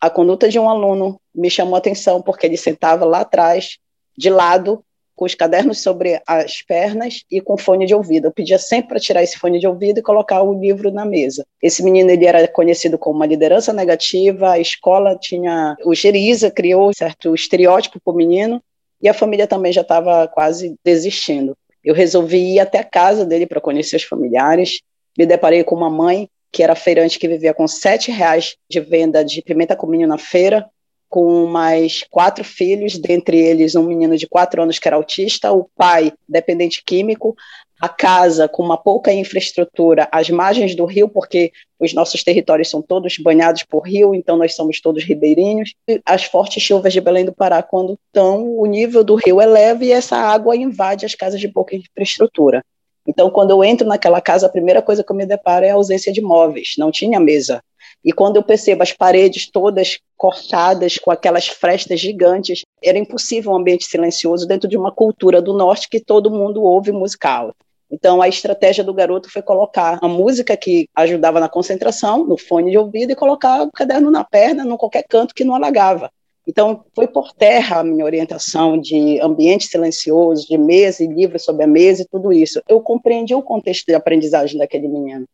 a 0.00 0.10
conduta 0.10 0.48
de 0.48 0.58
um 0.58 0.68
aluno 0.68 1.20
me 1.34 1.48
chamou 1.48 1.76
a 1.76 1.78
atenção 1.78 2.20
porque 2.20 2.46
ele 2.46 2.56
sentava 2.56 3.04
lá 3.04 3.20
atrás, 3.20 3.78
de 4.16 4.28
lado, 4.28 4.84
com 5.18 5.24
os 5.24 5.34
cadernos 5.34 5.82
sobre 5.82 6.22
as 6.26 6.62
pernas 6.62 7.24
e 7.28 7.40
com 7.40 7.56
fone 7.56 7.86
de 7.86 7.94
ouvido. 7.94 8.26
Eu 8.26 8.32
pedia 8.32 8.56
sempre 8.56 8.90
para 8.90 9.00
tirar 9.00 9.22
esse 9.22 9.36
fone 9.36 9.58
de 9.58 9.66
ouvido 9.66 9.98
e 9.98 10.02
colocar 10.02 10.42
o 10.42 10.58
livro 10.58 10.92
na 10.92 11.04
mesa. 11.04 11.44
Esse 11.60 11.82
menino 11.82 12.10
ele 12.10 12.24
era 12.24 12.46
conhecido 12.46 12.96
como 12.96 13.16
uma 13.16 13.26
liderança 13.26 13.72
negativa, 13.72 14.52
a 14.52 14.60
escola 14.60 15.16
tinha 15.16 15.76
o 15.84 15.92
Geriza 15.92 16.52
criou 16.52 16.94
certo 16.94 17.34
estereótipo 17.34 17.98
para 18.00 18.12
o 18.12 18.16
menino 18.16 18.62
e 19.02 19.08
a 19.08 19.14
família 19.14 19.46
também 19.48 19.72
já 19.72 19.80
estava 19.80 20.28
quase 20.28 20.76
desistindo. 20.84 21.56
Eu 21.88 21.94
resolvi 21.94 22.56
ir 22.56 22.60
até 22.60 22.80
a 22.80 22.84
casa 22.84 23.24
dele 23.24 23.46
para 23.46 23.62
conhecer 23.62 23.96
os 23.96 24.02
familiares. 24.02 24.82
Me 25.16 25.24
deparei 25.24 25.64
com 25.64 25.74
uma 25.74 25.88
mãe 25.88 26.28
que 26.52 26.62
era 26.62 26.74
feirante 26.74 27.18
que 27.18 27.26
vivia 27.26 27.54
com 27.54 27.66
sete 27.66 28.10
reais 28.10 28.56
de 28.68 28.78
venda 28.78 29.24
de 29.24 29.40
pimenta 29.40 29.74
cominho 29.74 30.06
na 30.06 30.18
feira, 30.18 30.68
com 31.08 31.46
mais 31.46 32.04
quatro 32.10 32.44
filhos, 32.44 32.98
dentre 32.98 33.38
eles 33.38 33.74
um 33.74 33.84
menino 33.84 34.18
de 34.18 34.26
quatro 34.28 34.62
anos 34.62 34.78
que 34.78 34.86
era 34.86 34.98
autista, 34.98 35.50
o 35.50 35.66
pai 35.74 36.12
dependente 36.28 36.82
químico, 36.84 37.34
a 37.80 37.88
casa 37.88 38.48
com 38.48 38.62
uma 38.62 38.76
pouca 38.76 39.12
infraestrutura, 39.12 40.08
as 40.10 40.28
margens 40.30 40.74
do 40.74 40.84
rio, 40.84 41.08
porque 41.08 41.52
os 41.78 41.94
nossos 41.94 42.24
territórios 42.24 42.68
são 42.68 42.82
todos 42.82 43.16
banhados 43.18 43.62
por 43.62 43.86
rio, 43.86 44.14
então 44.14 44.36
nós 44.36 44.54
somos 44.54 44.80
todos 44.80 45.04
ribeirinhos, 45.04 45.74
e 45.88 46.00
as 46.04 46.24
fortes 46.24 46.62
chuvas 46.62 46.92
de 46.92 47.00
Belém 47.00 47.24
do 47.24 47.32
Pará, 47.32 47.62
quando 47.62 47.98
estão, 48.06 48.58
o 48.58 48.66
nível 48.66 49.04
do 49.04 49.14
rio 49.14 49.40
eleva 49.40 49.84
e 49.84 49.92
essa 49.92 50.16
água 50.16 50.56
invade 50.56 51.06
as 51.06 51.14
casas 51.14 51.40
de 51.40 51.48
pouca 51.48 51.76
infraestrutura. 51.76 52.64
Então, 53.06 53.30
quando 53.30 53.50
eu 53.50 53.64
entro 53.64 53.86
naquela 53.86 54.20
casa, 54.20 54.46
a 54.46 54.50
primeira 54.50 54.82
coisa 54.82 55.02
que 55.02 55.10
eu 55.10 55.16
me 55.16 55.24
deparo 55.24 55.64
é 55.64 55.70
a 55.70 55.74
ausência 55.74 56.12
de 56.12 56.20
móveis, 56.20 56.74
não 56.76 56.90
tinha 56.90 57.18
mesa. 57.18 57.62
E 58.04 58.12
quando 58.12 58.36
eu 58.36 58.42
percebo 58.42 58.82
as 58.82 58.92
paredes 58.92 59.50
todas 59.50 59.98
cortadas, 60.16 60.98
com 60.98 61.10
aquelas 61.10 61.48
frestas 61.48 62.00
gigantes, 62.00 62.62
era 62.82 62.98
impossível 62.98 63.52
um 63.52 63.56
ambiente 63.56 63.84
silencioso 63.84 64.46
dentro 64.46 64.68
de 64.68 64.76
uma 64.76 64.92
cultura 64.92 65.40
do 65.40 65.54
norte 65.54 65.88
que 65.88 66.00
todo 66.00 66.30
mundo 66.30 66.62
ouve 66.62 66.92
musical. 66.92 67.54
Então, 67.90 68.20
a 68.20 68.28
estratégia 68.28 68.84
do 68.84 68.92
garoto 68.92 69.30
foi 69.30 69.40
colocar 69.40 69.98
a 70.02 70.08
música 70.08 70.56
que 70.56 70.88
ajudava 70.94 71.40
na 71.40 71.48
concentração, 71.48 72.24
no 72.24 72.36
fone 72.36 72.70
de 72.70 72.78
ouvido, 72.78 73.12
e 73.12 73.16
colocar 73.16 73.62
o 73.62 73.72
caderno 73.72 74.10
na 74.10 74.22
perna, 74.22 74.64
em 74.64 74.76
qualquer 74.76 75.04
canto 75.08 75.34
que 75.34 75.44
não 75.44 75.54
alagava. 75.54 76.10
Então, 76.46 76.84
foi 76.94 77.06
por 77.06 77.32
terra 77.32 77.80
a 77.80 77.84
minha 77.84 78.04
orientação 78.04 78.78
de 78.78 79.20
ambiente 79.20 79.66
silencioso, 79.66 80.46
de 80.46 80.56
mesa 80.56 81.04
e 81.04 81.06
livros 81.06 81.44
sobre 81.44 81.64
a 81.64 81.66
mesa 81.66 82.02
e 82.02 82.08
tudo 82.08 82.32
isso. 82.32 82.62
Eu 82.66 82.80
compreendi 82.80 83.34
o 83.34 83.42
contexto 83.42 83.86
de 83.86 83.94
aprendizagem 83.94 84.58
daquele 84.58 84.88
menino 84.88 85.26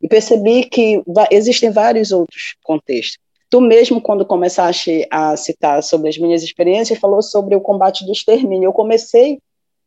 e 0.00 0.08
percebi 0.08 0.64
que 0.64 1.02
existem 1.30 1.70
vários 1.70 2.10
outros 2.10 2.56
contextos. 2.64 3.18
Tu 3.50 3.60
mesmo, 3.60 4.00
quando 4.00 4.24
começaste 4.24 5.06
a 5.10 5.36
citar 5.36 5.82
sobre 5.82 6.08
as 6.08 6.16
minhas 6.16 6.42
experiências, 6.42 6.98
falou 6.98 7.20
sobre 7.20 7.54
o 7.54 7.60
combate 7.60 8.06
do 8.06 8.12
extermínio. 8.12 8.68
Eu 8.68 8.72
comecei 8.72 9.38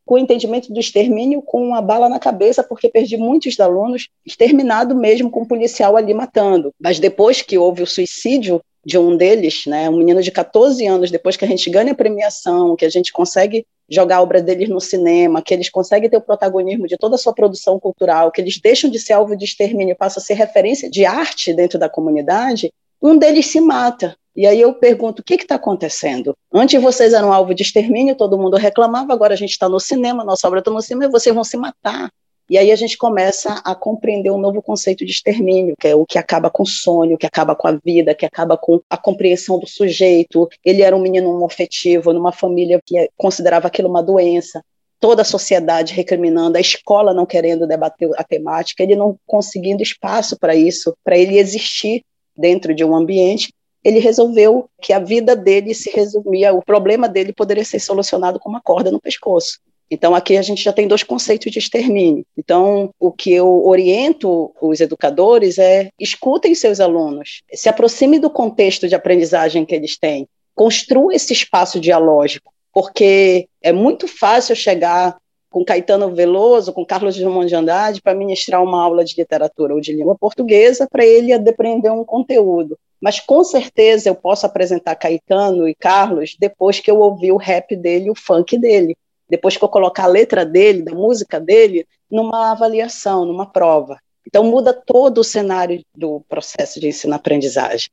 com 0.05 0.15
o 0.15 0.17
entendimento 0.17 0.71
do 0.71 0.79
extermínio 0.79 1.41
com 1.41 1.65
uma 1.65 1.81
bala 1.81 2.07
na 2.07 2.19
cabeça, 2.19 2.63
porque 2.63 2.89
perdi 2.89 3.17
muitos 3.17 3.59
alunos, 3.59 4.07
exterminado 4.25 4.95
mesmo 4.95 5.29
com 5.29 5.41
um 5.41 5.45
policial 5.45 5.97
ali 5.97 6.13
matando. 6.13 6.71
Mas 6.79 6.99
depois 6.99 7.41
que 7.41 7.57
houve 7.57 7.81
o 7.81 7.87
suicídio 7.87 8.61
de 8.85 8.99
um 8.99 9.17
deles, 9.17 9.65
né, 9.65 9.89
um 9.89 9.97
menino 9.97 10.21
de 10.21 10.31
14 10.31 10.85
anos, 10.85 11.09
depois 11.09 11.35
que 11.35 11.43
a 11.43 11.47
gente 11.47 11.67
ganha 11.71 11.91
a 11.91 11.95
premiação, 11.95 12.75
que 12.75 12.85
a 12.85 12.89
gente 12.89 13.11
consegue 13.11 13.65
jogar 13.89 14.17
a 14.17 14.21
obra 14.21 14.41
deles 14.41 14.69
no 14.69 14.79
cinema, 14.79 15.41
que 15.41 15.53
eles 15.53 15.69
conseguem 15.69 16.09
ter 16.09 16.17
o 16.17 16.21
protagonismo 16.21 16.87
de 16.87 16.95
toda 16.95 17.15
a 17.15 17.17
sua 17.17 17.33
produção 17.33 17.79
cultural, 17.79 18.31
que 18.31 18.41
eles 18.41 18.59
deixam 18.59 18.89
de 18.89 18.99
ser 18.99 19.13
alvo 19.13 19.35
de 19.35 19.45
extermínio 19.45 19.93
e 19.93 19.95
passam 19.95 20.21
a 20.21 20.25
ser 20.25 20.35
referência 20.35 20.89
de 20.89 21.03
arte 21.03 21.51
dentro 21.51 21.79
da 21.79 21.89
comunidade, 21.89 22.71
um 23.01 23.17
deles 23.17 23.47
se 23.47 23.59
mata. 23.59 24.15
E 24.35 24.45
aí 24.45 24.59
eu 24.59 24.73
pergunto, 24.73 25.21
o 25.21 25.23
que 25.23 25.35
está 25.35 25.55
acontecendo? 25.55 26.35
Antes 26.53 26.81
vocês 26.81 27.13
eram 27.13 27.31
alvo 27.31 27.53
de 27.53 27.63
extermínio, 27.63 28.15
todo 28.15 28.37
mundo 28.37 28.57
reclamava, 28.57 29.13
agora 29.13 29.33
a 29.33 29.37
gente 29.37 29.51
está 29.51 29.69
no 29.69 29.79
cinema, 29.79 30.25
nossa 30.25 30.45
obra 30.47 30.59
está 30.59 30.69
no 30.69 30.81
cinema, 30.81 31.05
e 31.05 31.09
vocês 31.09 31.33
vão 31.33 31.43
se 31.43 31.55
matar. 31.55 32.09
E 32.49 32.57
aí 32.57 32.71
a 32.71 32.75
gente 32.75 32.97
começa 32.97 33.61
a 33.65 33.73
compreender 33.73 34.29
um 34.29 34.37
novo 34.37 34.61
conceito 34.61 35.03
de 35.03 35.11
extermínio, 35.11 35.73
que 35.79 35.87
é 35.87 35.95
o 35.95 36.05
que 36.05 36.19
acaba 36.19 36.49
com 36.49 36.63
o 36.63 36.67
sonho, 36.67 37.17
que 37.17 37.25
acaba 37.25 37.55
com 37.55 37.67
a 37.67 37.79
vida, 37.83 38.13
que 38.13 38.25
acaba 38.25 38.55
com 38.55 38.81
a 38.89 38.97
compreensão 38.97 39.57
do 39.57 39.67
sujeito. 39.67 40.47
Ele 40.63 40.83
era 40.83 40.95
um 40.95 41.01
menino 41.01 41.31
homofetivo, 41.31 42.13
numa 42.13 42.31
família 42.31 42.79
que 42.85 43.09
considerava 43.17 43.67
aquilo 43.67 43.89
uma 43.89 44.03
doença. 44.03 44.61
Toda 44.99 45.23
a 45.23 45.25
sociedade 45.25 45.93
recriminando, 45.93 46.57
a 46.57 46.61
escola 46.61 47.13
não 47.13 47.25
querendo 47.25 47.65
debater 47.65 48.09
a 48.15 48.23
temática, 48.23 48.83
ele 48.83 48.95
não 48.95 49.17
conseguindo 49.25 49.81
espaço 49.81 50.37
para 50.37 50.55
isso, 50.55 50.95
para 51.03 51.17
ele 51.17 51.39
existir 51.39 52.03
dentro 52.37 52.75
de 52.75 52.83
um 52.83 52.95
ambiente 52.95 53.49
ele 53.85 53.99
resolveu 53.99 54.67
que 54.81 54.91
a 54.91 54.97
vida 54.97 55.35
dele 55.35 55.75
se 55.75 55.91
resumia, 55.91 56.51
o 56.51 56.65
problema 56.65 57.07
dele 57.07 57.31
poderia 57.31 57.63
ser 57.63 57.79
solucionado 57.79 58.39
com 58.39 58.49
uma 58.49 58.59
corda 58.59 58.89
no 58.89 58.99
pescoço. 58.99 59.59
Então, 59.91 60.15
aqui 60.15 60.35
a 60.35 60.41
gente 60.41 60.63
já 60.63 60.73
tem 60.73 60.87
dois 60.87 61.03
conceitos 61.03 61.51
de 61.51 61.59
extermínio. 61.59 62.25
Então, 62.35 62.89
o 62.99 63.11
que 63.11 63.31
eu 63.31 63.63
oriento 63.63 64.51
os 64.59 64.81
educadores 64.81 65.59
é 65.59 65.89
escutem 65.99 66.55
seus 66.55 66.79
alunos, 66.79 67.43
se 67.53 67.69
aproxime 67.69 68.17
do 68.17 68.31
contexto 68.31 68.87
de 68.87 68.95
aprendizagem 68.95 69.63
que 69.63 69.75
eles 69.75 69.95
têm, 69.99 70.27
construa 70.55 71.13
esse 71.13 71.31
espaço 71.31 71.79
dialógico, 71.79 72.51
porque 72.73 73.47
é 73.61 73.71
muito 73.71 74.07
fácil 74.07 74.55
chegar 74.55 75.15
com 75.51 75.63
Caetano 75.63 76.13
Veloso, 76.13 76.73
com 76.73 76.83
Carlos 76.83 77.15
Drummond 77.15 77.47
de 77.47 77.55
Andrade, 77.55 78.01
para 78.01 78.15
ministrar 78.15 78.63
uma 78.63 78.83
aula 78.83 79.05
de 79.05 79.13
literatura 79.15 79.75
ou 79.75 79.79
de 79.79 79.93
língua 79.93 80.17
portuguesa, 80.19 80.87
para 80.91 81.05
ele 81.05 81.37
depreender 81.37 81.91
um 81.91 82.03
conteúdo. 82.03 82.77
Mas 83.01 83.19
com 83.19 83.43
certeza 83.43 84.09
eu 84.09 84.15
posso 84.15 84.45
apresentar 84.45 84.95
Caetano 84.95 85.67
e 85.67 85.75
Carlos 85.75 86.35
depois 86.39 86.79
que 86.79 86.89
eu 86.89 86.99
ouvir 86.99 87.31
o 87.31 87.37
rap 87.37 87.75
dele, 87.75 88.09
o 88.09 88.15
funk 88.15 88.57
dele, 88.57 88.95
depois 89.29 89.57
que 89.57 89.63
eu 89.63 89.69
colocar 89.69 90.03
a 90.03 90.07
letra 90.07 90.45
dele, 90.45 90.81
da 90.81 90.93
música 90.93 91.39
dele, 91.39 91.85
numa 92.09 92.51
avaliação, 92.51 93.25
numa 93.25 93.45
prova. 93.45 93.99
Então 94.25 94.43
muda 94.43 94.73
todo 94.73 95.19
o 95.19 95.23
cenário 95.23 95.83
do 95.95 96.21
processo 96.27 96.79
de 96.79 96.87
ensino-aprendizagem. 96.87 97.89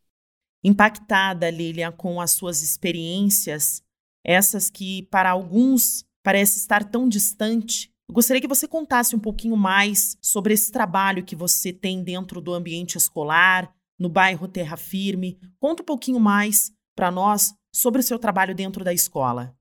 Impactada, 0.65 1.51
Lilian, 1.51 1.93
com 1.93 2.21
as 2.21 2.33
suas 2.33 2.63
experiências, 2.63 3.83
essas 4.25 4.71
que 4.71 5.03
para 5.11 5.31
alguns 5.31 6.05
parece 6.23 6.59
estar 6.59 6.85
tão 6.85 7.09
distante. 7.09 7.91
Eu 8.09 8.15
gostaria 8.15 8.41
que 8.41 8.49
você 8.49 8.69
contasse 8.69 9.17
um 9.17 9.19
pouquinho 9.19 9.57
mais 9.57 10.17
sobre 10.23 10.55
esse 10.55 10.71
trabalho 10.71 11.25
que 11.25 11.35
você 11.35 11.73
tem 11.73 12.03
dentro 12.03 12.41
do 12.41 12.55
ambiente 12.55 12.97
escolar, 12.97 13.75
no 13.99 14.09
bairro 14.09 14.49
Terra 14.49 14.77
Firme. 14.77 15.39
Conta 15.61 15.83
um 15.83 15.87
pouquinho 15.87 16.21
mais 16.21 16.71
para 16.95 17.11
nós 17.11 17.53
sobre 17.73 18.01
o 18.01 18.03
seu 18.03 18.19
trabalho 18.19 18.55
dentro 18.55 18.85
da 18.85 18.93
escola. 18.93 19.55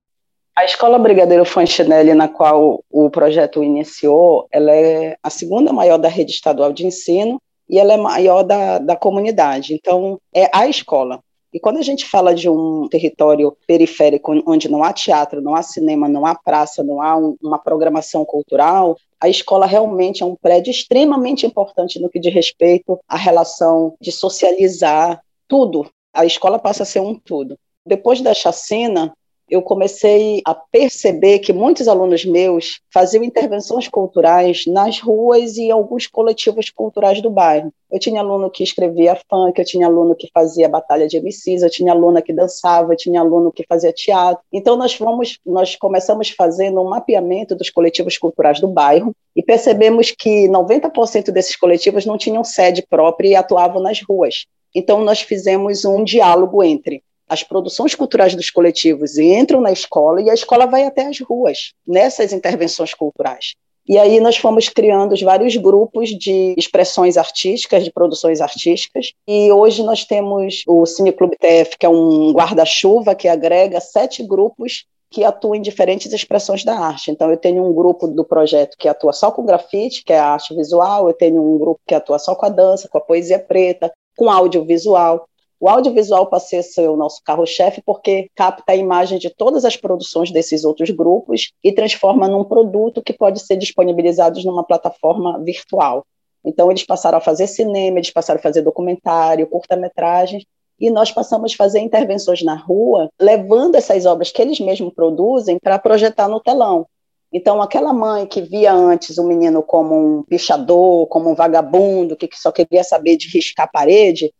A 0.54 0.64
Escola 0.66 0.98
Brigadeiro 0.98 1.46
Fantinelli, 1.46 2.12
na 2.12 2.28
qual 2.28 2.84
o 2.90 3.10
projeto 3.10 3.64
iniciou, 3.64 4.46
ela 4.52 4.70
é 4.70 5.16
a 5.22 5.30
segunda 5.30 5.72
maior 5.72 5.96
da 5.96 6.08
rede 6.08 6.32
estadual 6.32 6.74
de 6.74 6.86
ensino 6.86 7.40
e 7.68 7.78
ela 7.78 7.94
é 7.94 7.96
maior 7.96 8.42
da, 8.42 8.78
da 8.78 8.94
comunidade. 8.94 9.72
Então, 9.72 10.20
é 10.34 10.50
a 10.52 10.68
escola. 10.68 11.20
E 11.52 11.60
quando 11.60 11.76
a 11.76 11.82
gente 11.82 12.06
fala 12.06 12.34
de 12.34 12.48
um 12.48 12.88
território 12.88 13.56
periférico 13.66 14.42
onde 14.46 14.70
não 14.70 14.82
há 14.82 14.92
teatro, 14.92 15.42
não 15.42 15.54
há 15.54 15.62
cinema, 15.62 16.08
não 16.08 16.24
há 16.24 16.34
praça, 16.34 16.82
não 16.82 17.02
há 17.02 17.16
um, 17.16 17.36
uma 17.42 17.58
programação 17.58 18.24
cultural, 18.24 18.96
a 19.20 19.28
escola 19.28 19.66
realmente 19.66 20.22
é 20.22 20.26
um 20.26 20.34
prédio 20.34 20.70
extremamente 20.70 21.46
importante 21.46 22.00
no 22.00 22.08
que 22.08 22.18
diz 22.18 22.32
respeito 22.32 22.98
à 23.06 23.16
relação 23.16 23.94
de 24.00 24.10
socializar 24.10 25.22
tudo. 25.46 25.88
A 26.12 26.24
escola 26.24 26.58
passa 26.58 26.82
a 26.82 26.86
ser 26.86 27.00
um 27.00 27.14
tudo. 27.14 27.58
Depois 27.86 28.20
da 28.20 28.32
chacina, 28.32 29.12
eu 29.48 29.60
comecei 29.60 30.40
a 30.46 30.54
perceber 30.54 31.40
que 31.40 31.52
muitos 31.52 31.88
alunos 31.88 32.24
meus 32.24 32.80
faziam 32.92 33.22
intervenções 33.22 33.88
culturais 33.88 34.64
nas 34.66 35.00
ruas 35.00 35.56
e 35.56 35.64
em 35.64 35.70
alguns 35.70 36.06
coletivos 36.06 36.70
culturais 36.70 37.20
do 37.20 37.30
bairro. 37.30 37.72
Eu 37.90 37.98
tinha 37.98 38.20
aluno 38.20 38.50
que 38.50 38.62
escrevia 38.62 39.18
funk, 39.28 39.58
eu 39.58 39.64
tinha 39.64 39.86
aluno 39.86 40.14
que 40.14 40.30
fazia 40.32 40.68
batalha 40.68 41.06
de 41.06 41.18
MCs, 41.18 41.62
eu 41.62 41.68
tinha 41.68 41.92
aluna 41.92 42.22
que 42.22 42.32
dançava, 42.32 42.94
eu 42.94 42.96
tinha 42.96 43.20
aluno 43.20 43.52
que 43.52 43.66
fazia 43.68 43.92
teatro. 43.92 44.42
Então 44.50 44.76
nós 44.76 44.94
fomos, 44.94 45.38
nós 45.44 45.76
começamos 45.76 46.30
fazendo 46.30 46.80
um 46.80 46.88
mapeamento 46.88 47.54
dos 47.54 47.68
coletivos 47.68 48.16
culturais 48.16 48.58
do 48.60 48.68
bairro 48.68 49.14
e 49.36 49.42
percebemos 49.42 50.10
que 50.10 50.48
90% 50.48 51.30
desses 51.30 51.56
coletivos 51.56 52.06
não 52.06 52.16
tinham 52.16 52.42
sede 52.42 52.82
própria 52.88 53.28
e 53.28 53.36
atuavam 53.36 53.82
nas 53.82 54.00
ruas. 54.00 54.46
Então 54.74 55.04
nós 55.04 55.20
fizemos 55.20 55.84
um 55.84 56.02
diálogo 56.02 56.62
entre 56.62 57.02
as 57.32 57.42
produções 57.42 57.94
culturais 57.94 58.34
dos 58.34 58.50
coletivos 58.50 59.16
entram 59.16 59.60
na 59.62 59.72
escola 59.72 60.20
e 60.20 60.28
a 60.28 60.34
escola 60.34 60.66
vai 60.66 60.84
até 60.84 61.06
as 61.06 61.18
ruas 61.20 61.72
nessas 61.86 62.30
intervenções 62.30 62.92
culturais. 62.92 63.54
E 63.88 63.98
aí 63.98 64.20
nós 64.20 64.36
fomos 64.36 64.68
criando 64.68 65.16
vários 65.24 65.56
grupos 65.56 66.10
de 66.10 66.54
expressões 66.58 67.16
artísticas, 67.16 67.84
de 67.84 67.90
produções 67.90 68.42
artísticas. 68.42 69.12
E 69.26 69.50
hoje 69.50 69.82
nós 69.82 70.04
temos 70.04 70.62
o 70.68 70.84
Cine 70.84 71.10
Clube 71.10 71.36
TF, 71.38 71.78
que 71.78 71.86
é 71.86 71.88
um 71.88 72.32
guarda-chuva 72.32 73.14
que 73.14 73.26
agrega 73.26 73.80
sete 73.80 74.22
grupos 74.22 74.84
que 75.10 75.24
atuam 75.24 75.54
em 75.54 75.62
diferentes 75.62 76.12
expressões 76.12 76.64
da 76.64 76.78
arte. 76.78 77.10
Então, 77.10 77.30
eu 77.30 77.36
tenho 77.36 77.64
um 77.64 77.72
grupo 77.72 78.06
do 78.08 78.24
projeto 78.24 78.76
que 78.78 78.88
atua 78.88 79.12
só 79.12 79.30
com 79.30 79.44
grafite, 79.44 80.04
que 80.04 80.12
é 80.12 80.18
a 80.18 80.28
arte 80.28 80.54
visual, 80.54 81.08
eu 81.08 81.14
tenho 81.14 81.42
um 81.42 81.58
grupo 81.58 81.80
que 81.86 81.94
atua 81.94 82.18
só 82.18 82.34
com 82.34 82.46
a 82.46 82.48
dança, 82.48 82.88
com 82.88 82.98
a 82.98 83.00
poesia 83.00 83.38
preta, 83.38 83.92
com 84.16 84.30
audiovisual. 84.30 85.26
O 85.62 85.68
audiovisual 85.68 86.26
passa 86.26 86.58
a 86.58 86.62
ser 86.64 86.90
o 86.90 86.96
nosso 86.96 87.22
carro-chefe 87.22 87.80
porque 87.86 88.28
capta 88.34 88.72
a 88.72 88.74
imagem 88.74 89.16
de 89.16 89.30
todas 89.30 89.64
as 89.64 89.76
produções 89.76 90.32
desses 90.32 90.64
outros 90.64 90.90
grupos 90.90 91.52
e 91.62 91.70
transforma 91.70 92.26
num 92.26 92.42
produto 92.42 93.00
que 93.00 93.12
pode 93.12 93.38
ser 93.38 93.56
disponibilizado 93.56 94.42
numa 94.42 94.64
plataforma 94.64 95.38
virtual. 95.38 96.04
Então, 96.44 96.68
eles 96.68 96.84
passaram 96.84 97.18
a 97.18 97.20
fazer 97.20 97.46
cinema, 97.46 97.98
eles 97.98 98.10
passaram 98.10 98.40
a 98.40 98.42
fazer 98.42 98.62
documentário, 98.62 99.46
curta-metragens, 99.46 100.44
e 100.80 100.90
nós 100.90 101.12
passamos 101.12 101.52
a 101.52 101.56
fazer 101.56 101.78
intervenções 101.78 102.42
na 102.42 102.56
rua, 102.56 103.08
levando 103.20 103.76
essas 103.76 104.04
obras 104.04 104.32
que 104.32 104.42
eles 104.42 104.58
mesmos 104.58 104.92
produzem 104.92 105.60
para 105.60 105.78
projetar 105.78 106.26
no 106.26 106.40
telão. 106.40 106.88
Então, 107.32 107.62
aquela 107.62 107.92
mãe 107.92 108.26
que 108.26 108.42
via 108.42 108.74
antes 108.74 109.16
o 109.16 109.22
menino 109.22 109.62
como 109.62 109.94
um 109.94 110.22
pichador, 110.24 111.06
como 111.06 111.30
um 111.30 111.36
vagabundo, 111.36 112.16
que 112.16 112.28
só 112.34 112.50
queria 112.50 112.82
saber 112.82 113.16
de 113.16 113.28
riscar 113.28 113.66
a 113.66 113.70
parede, 113.70 114.34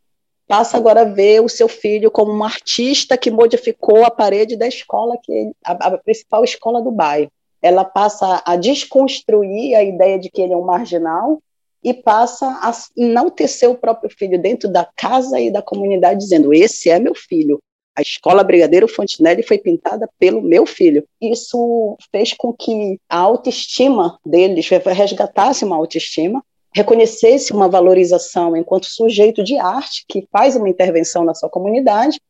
passa 0.52 0.76
agora 0.76 1.00
a 1.00 1.04
ver 1.04 1.40
o 1.40 1.48
seu 1.48 1.66
filho 1.66 2.10
como 2.10 2.30
um 2.30 2.44
artista 2.44 3.16
que 3.16 3.30
modificou 3.30 4.04
a 4.04 4.10
parede 4.10 4.54
da 4.54 4.68
escola, 4.68 5.16
que 5.16 5.50
a, 5.64 5.72
a 5.72 5.96
principal 5.96 6.44
escola 6.44 6.82
do 6.82 6.90
bairro. 6.90 7.32
Ela 7.62 7.86
passa 7.86 8.42
a 8.44 8.54
desconstruir 8.54 9.74
a 9.74 9.82
ideia 9.82 10.18
de 10.18 10.28
que 10.28 10.42
ele 10.42 10.52
é 10.52 10.56
um 10.56 10.66
marginal 10.66 11.40
e 11.82 11.94
passa 11.94 12.46
a 12.60 12.70
enaltecer 12.94 13.70
o 13.70 13.78
próprio 13.78 14.10
filho 14.10 14.38
dentro 14.38 14.68
da 14.68 14.86
casa 14.94 15.40
e 15.40 15.50
da 15.50 15.62
comunidade, 15.62 16.20
dizendo: 16.20 16.52
Esse 16.52 16.90
é 16.90 16.98
meu 16.98 17.14
filho. 17.14 17.58
A 17.96 18.02
escola 18.02 18.44
Brigadeiro 18.44 18.86
Fontinelli 18.86 19.42
foi 19.42 19.56
pintada 19.56 20.06
pelo 20.18 20.42
meu 20.42 20.66
filho. 20.66 21.02
Isso 21.18 21.96
fez 22.10 22.34
com 22.34 22.52
que 22.52 22.98
a 23.08 23.16
autoestima 23.16 24.18
deles 24.22 24.68
resgatasse 24.68 25.64
uma 25.64 25.76
autoestima 25.76 26.44
reconhecesse 26.74 27.52
uma 27.52 27.68
valorização 27.68 28.56
enquanto 28.56 28.86
sujeito 28.86 29.42
de 29.44 29.58
arte 29.58 30.04
que 30.08 30.26
faz 30.32 30.56
uma 30.56 30.68
intervenção 30.68 31.24
na 31.24 31.34
sua 31.34 31.48
comunidade, 31.48 32.20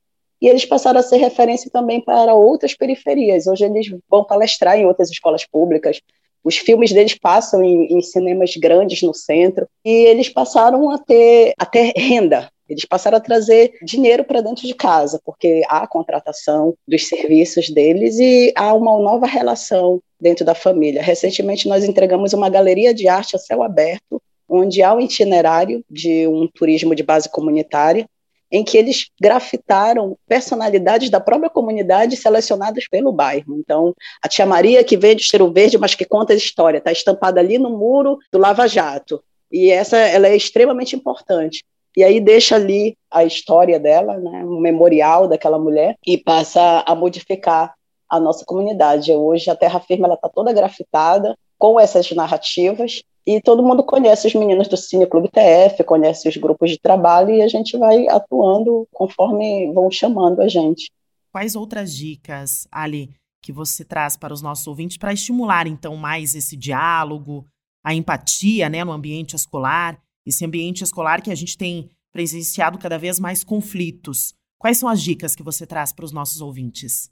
e 0.40 0.48
eles 0.48 0.64
passaram 0.64 0.98
a 0.98 1.02
ser 1.02 1.18
referência 1.18 1.70
também 1.70 2.00
para 2.00 2.35
outras 2.35 2.74
periferias. 2.74 3.46
Hoje 3.46 3.64
eles 3.64 3.87
vão 4.11 4.24
palestrar 4.24 4.76
em 4.76 4.85
outras 4.85 5.09
escolas 5.11 5.46
públicas, 5.46 6.00
os 6.44 6.57
filmes 6.57 6.92
deles 6.92 7.14
passam 7.14 7.62
em, 7.62 7.96
em 7.96 8.00
cinemas 8.00 8.57
grandes 8.57 9.00
no 9.02 9.14
centro, 9.14 9.68
e 9.85 10.07
eles 10.07 10.28
passaram 10.28 10.90
a 10.90 10.98
ter, 10.98 11.55
a 11.57 11.64
ter 11.64 11.92
renda, 11.96 12.50
eles 12.68 12.85
passaram 12.85 13.18
a 13.18 13.20
trazer 13.20 13.74
dinheiro 13.83 14.24
para 14.24 14.40
dentro 14.40 14.66
de 14.66 14.74
casa, 14.74 15.20
porque 15.24 15.62
há 15.68 15.83
a 15.83 15.87
contratação 15.87 16.74
dos 16.88 17.07
serviços 17.07 17.68
deles 17.70 18.18
e 18.18 18.52
há 18.57 18.74
uma 18.74 18.98
nova 18.98 19.26
relação 19.26 20.00
dentro 20.20 20.44
da 20.44 20.55
família. 20.55 21.02
Recentemente, 21.02 21.68
nós 21.68 21.85
entregamos 21.85 22.33
uma 22.33 22.48
galeria 22.48 22.94
de 22.94 23.07
arte 23.09 23.37
a 23.37 23.38
céu 23.38 23.62
aberto 23.62 24.20
onde 24.48 24.83
há 24.83 24.94
um 24.94 25.00
itinerário 25.00 25.85
de 25.90 26.26
um 26.26 26.46
turismo 26.46 26.94
de 26.94 27.02
base 27.02 27.28
comunitária, 27.28 28.07
em 28.50 28.62
que 28.62 28.76
eles 28.76 29.07
grafitaram 29.18 30.16
personalidades 30.28 31.09
da 31.09 31.18
própria 31.18 31.48
comunidade 31.48 32.16
selecionadas 32.16 32.87
pelo 32.87 33.11
bairro. 33.11 33.57
Então, 33.59 33.94
a 34.22 34.28
tia 34.28 34.44
Maria 34.44 34.85
que 34.85 34.96
vende 34.96 35.22
cheiro 35.22 35.50
verde, 35.50 35.78
mas 35.78 35.94
que 35.94 36.05
conta 36.05 36.35
a 36.35 36.37
história, 36.37 36.76
está 36.76 36.92
estampada 36.92 37.40
ali 37.40 37.59
no 37.59 37.70
muro 37.70 38.18
do 38.31 38.38
Lava 38.38 38.68
Jato. 38.68 39.22
E 39.50 39.70
essa 39.70 39.96
ela 39.96 40.28
é 40.28 40.37
extremamente 40.37 40.94
importante. 40.94 41.64
E 41.96 42.05
aí 42.05 42.20
deixa 42.20 42.57
ali 42.57 42.96
a 43.11 43.24
história 43.24 43.78
dela, 43.78 44.18
né, 44.18 44.44
um 44.44 44.61
memorial 44.61 45.28
daquela 45.28 45.59
mulher, 45.59 45.96
e 46.07 46.16
passa 46.18 46.83
a 46.87 46.94
modificar 46.94 47.74
a 48.09 48.20
nossa 48.20 48.44
comunidade. 48.44 49.12
Hoje 49.12 49.50
a 49.50 49.57
Terra 49.57 49.81
Firme 49.81 50.07
está 50.12 50.28
toda 50.28 50.52
grafitada 50.52 51.37
com 51.59 51.78
essas 51.78 52.11
narrativas, 52.12 53.02
e 53.26 53.40
todo 53.40 53.62
mundo 53.62 53.85
conhece 53.85 54.26
os 54.26 54.35
meninos 54.35 54.68
do 54.68 54.76
Cine 54.76 55.06
Clube 55.06 55.28
TF, 55.28 55.85
conhece 55.85 56.28
os 56.28 56.37
grupos 56.37 56.70
de 56.70 56.78
trabalho 56.78 57.30
e 57.30 57.42
a 57.42 57.48
gente 57.48 57.76
vai 57.78 58.08
atuando 58.08 58.87
conforme 58.92 59.72
vão 59.72 59.90
chamando 59.90 60.40
a 60.40 60.48
gente. 60.48 60.90
Quais 61.30 61.54
outras 61.54 61.94
dicas, 61.94 62.66
Ali, 62.70 63.14
que 63.40 63.52
você 63.52 63.85
traz 63.85 64.16
para 64.16 64.35
os 64.35 64.42
nossos 64.42 64.66
ouvintes 64.66 64.96
para 64.96 65.12
estimular 65.12 65.66
então 65.66 65.96
mais 65.96 66.35
esse 66.35 66.56
diálogo, 66.56 67.46
a 67.85 67.94
empatia, 67.94 68.68
né, 68.68 68.85
no 68.85 68.92
ambiente 68.92 69.37
escolar, 69.37 69.98
esse 70.26 70.44
ambiente 70.44 70.82
escolar 70.82 71.22
que 71.22 71.30
a 71.30 71.35
gente 71.35 71.56
tem 71.56 71.90
presenciado 72.12 72.78
cada 72.78 72.98
vez 72.98 73.18
mais 73.18 73.42
conflitos. 73.42 74.35
Quais 74.58 74.78
são 74.78 74.88
as 74.88 75.00
dicas 75.00 75.35
que 75.35 75.42
você 75.42 75.66
traz 75.66 75.92
para 75.92 76.04
os 76.04 76.12
nossos 76.12 76.40
ouvintes? 76.40 77.11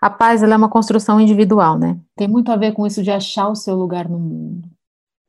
A 0.00 0.10
paz 0.10 0.42
é 0.42 0.56
uma 0.56 0.68
construção 0.68 1.20
individual, 1.20 1.76
né? 1.76 1.98
Tem 2.16 2.28
muito 2.28 2.52
a 2.52 2.56
ver 2.56 2.72
com 2.72 2.86
isso 2.86 3.02
de 3.02 3.10
achar 3.10 3.48
o 3.48 3.56
seu 3.56 3.74
lugar 3.74 4.08
no 4.08 4.18
mundo 4.18 4.68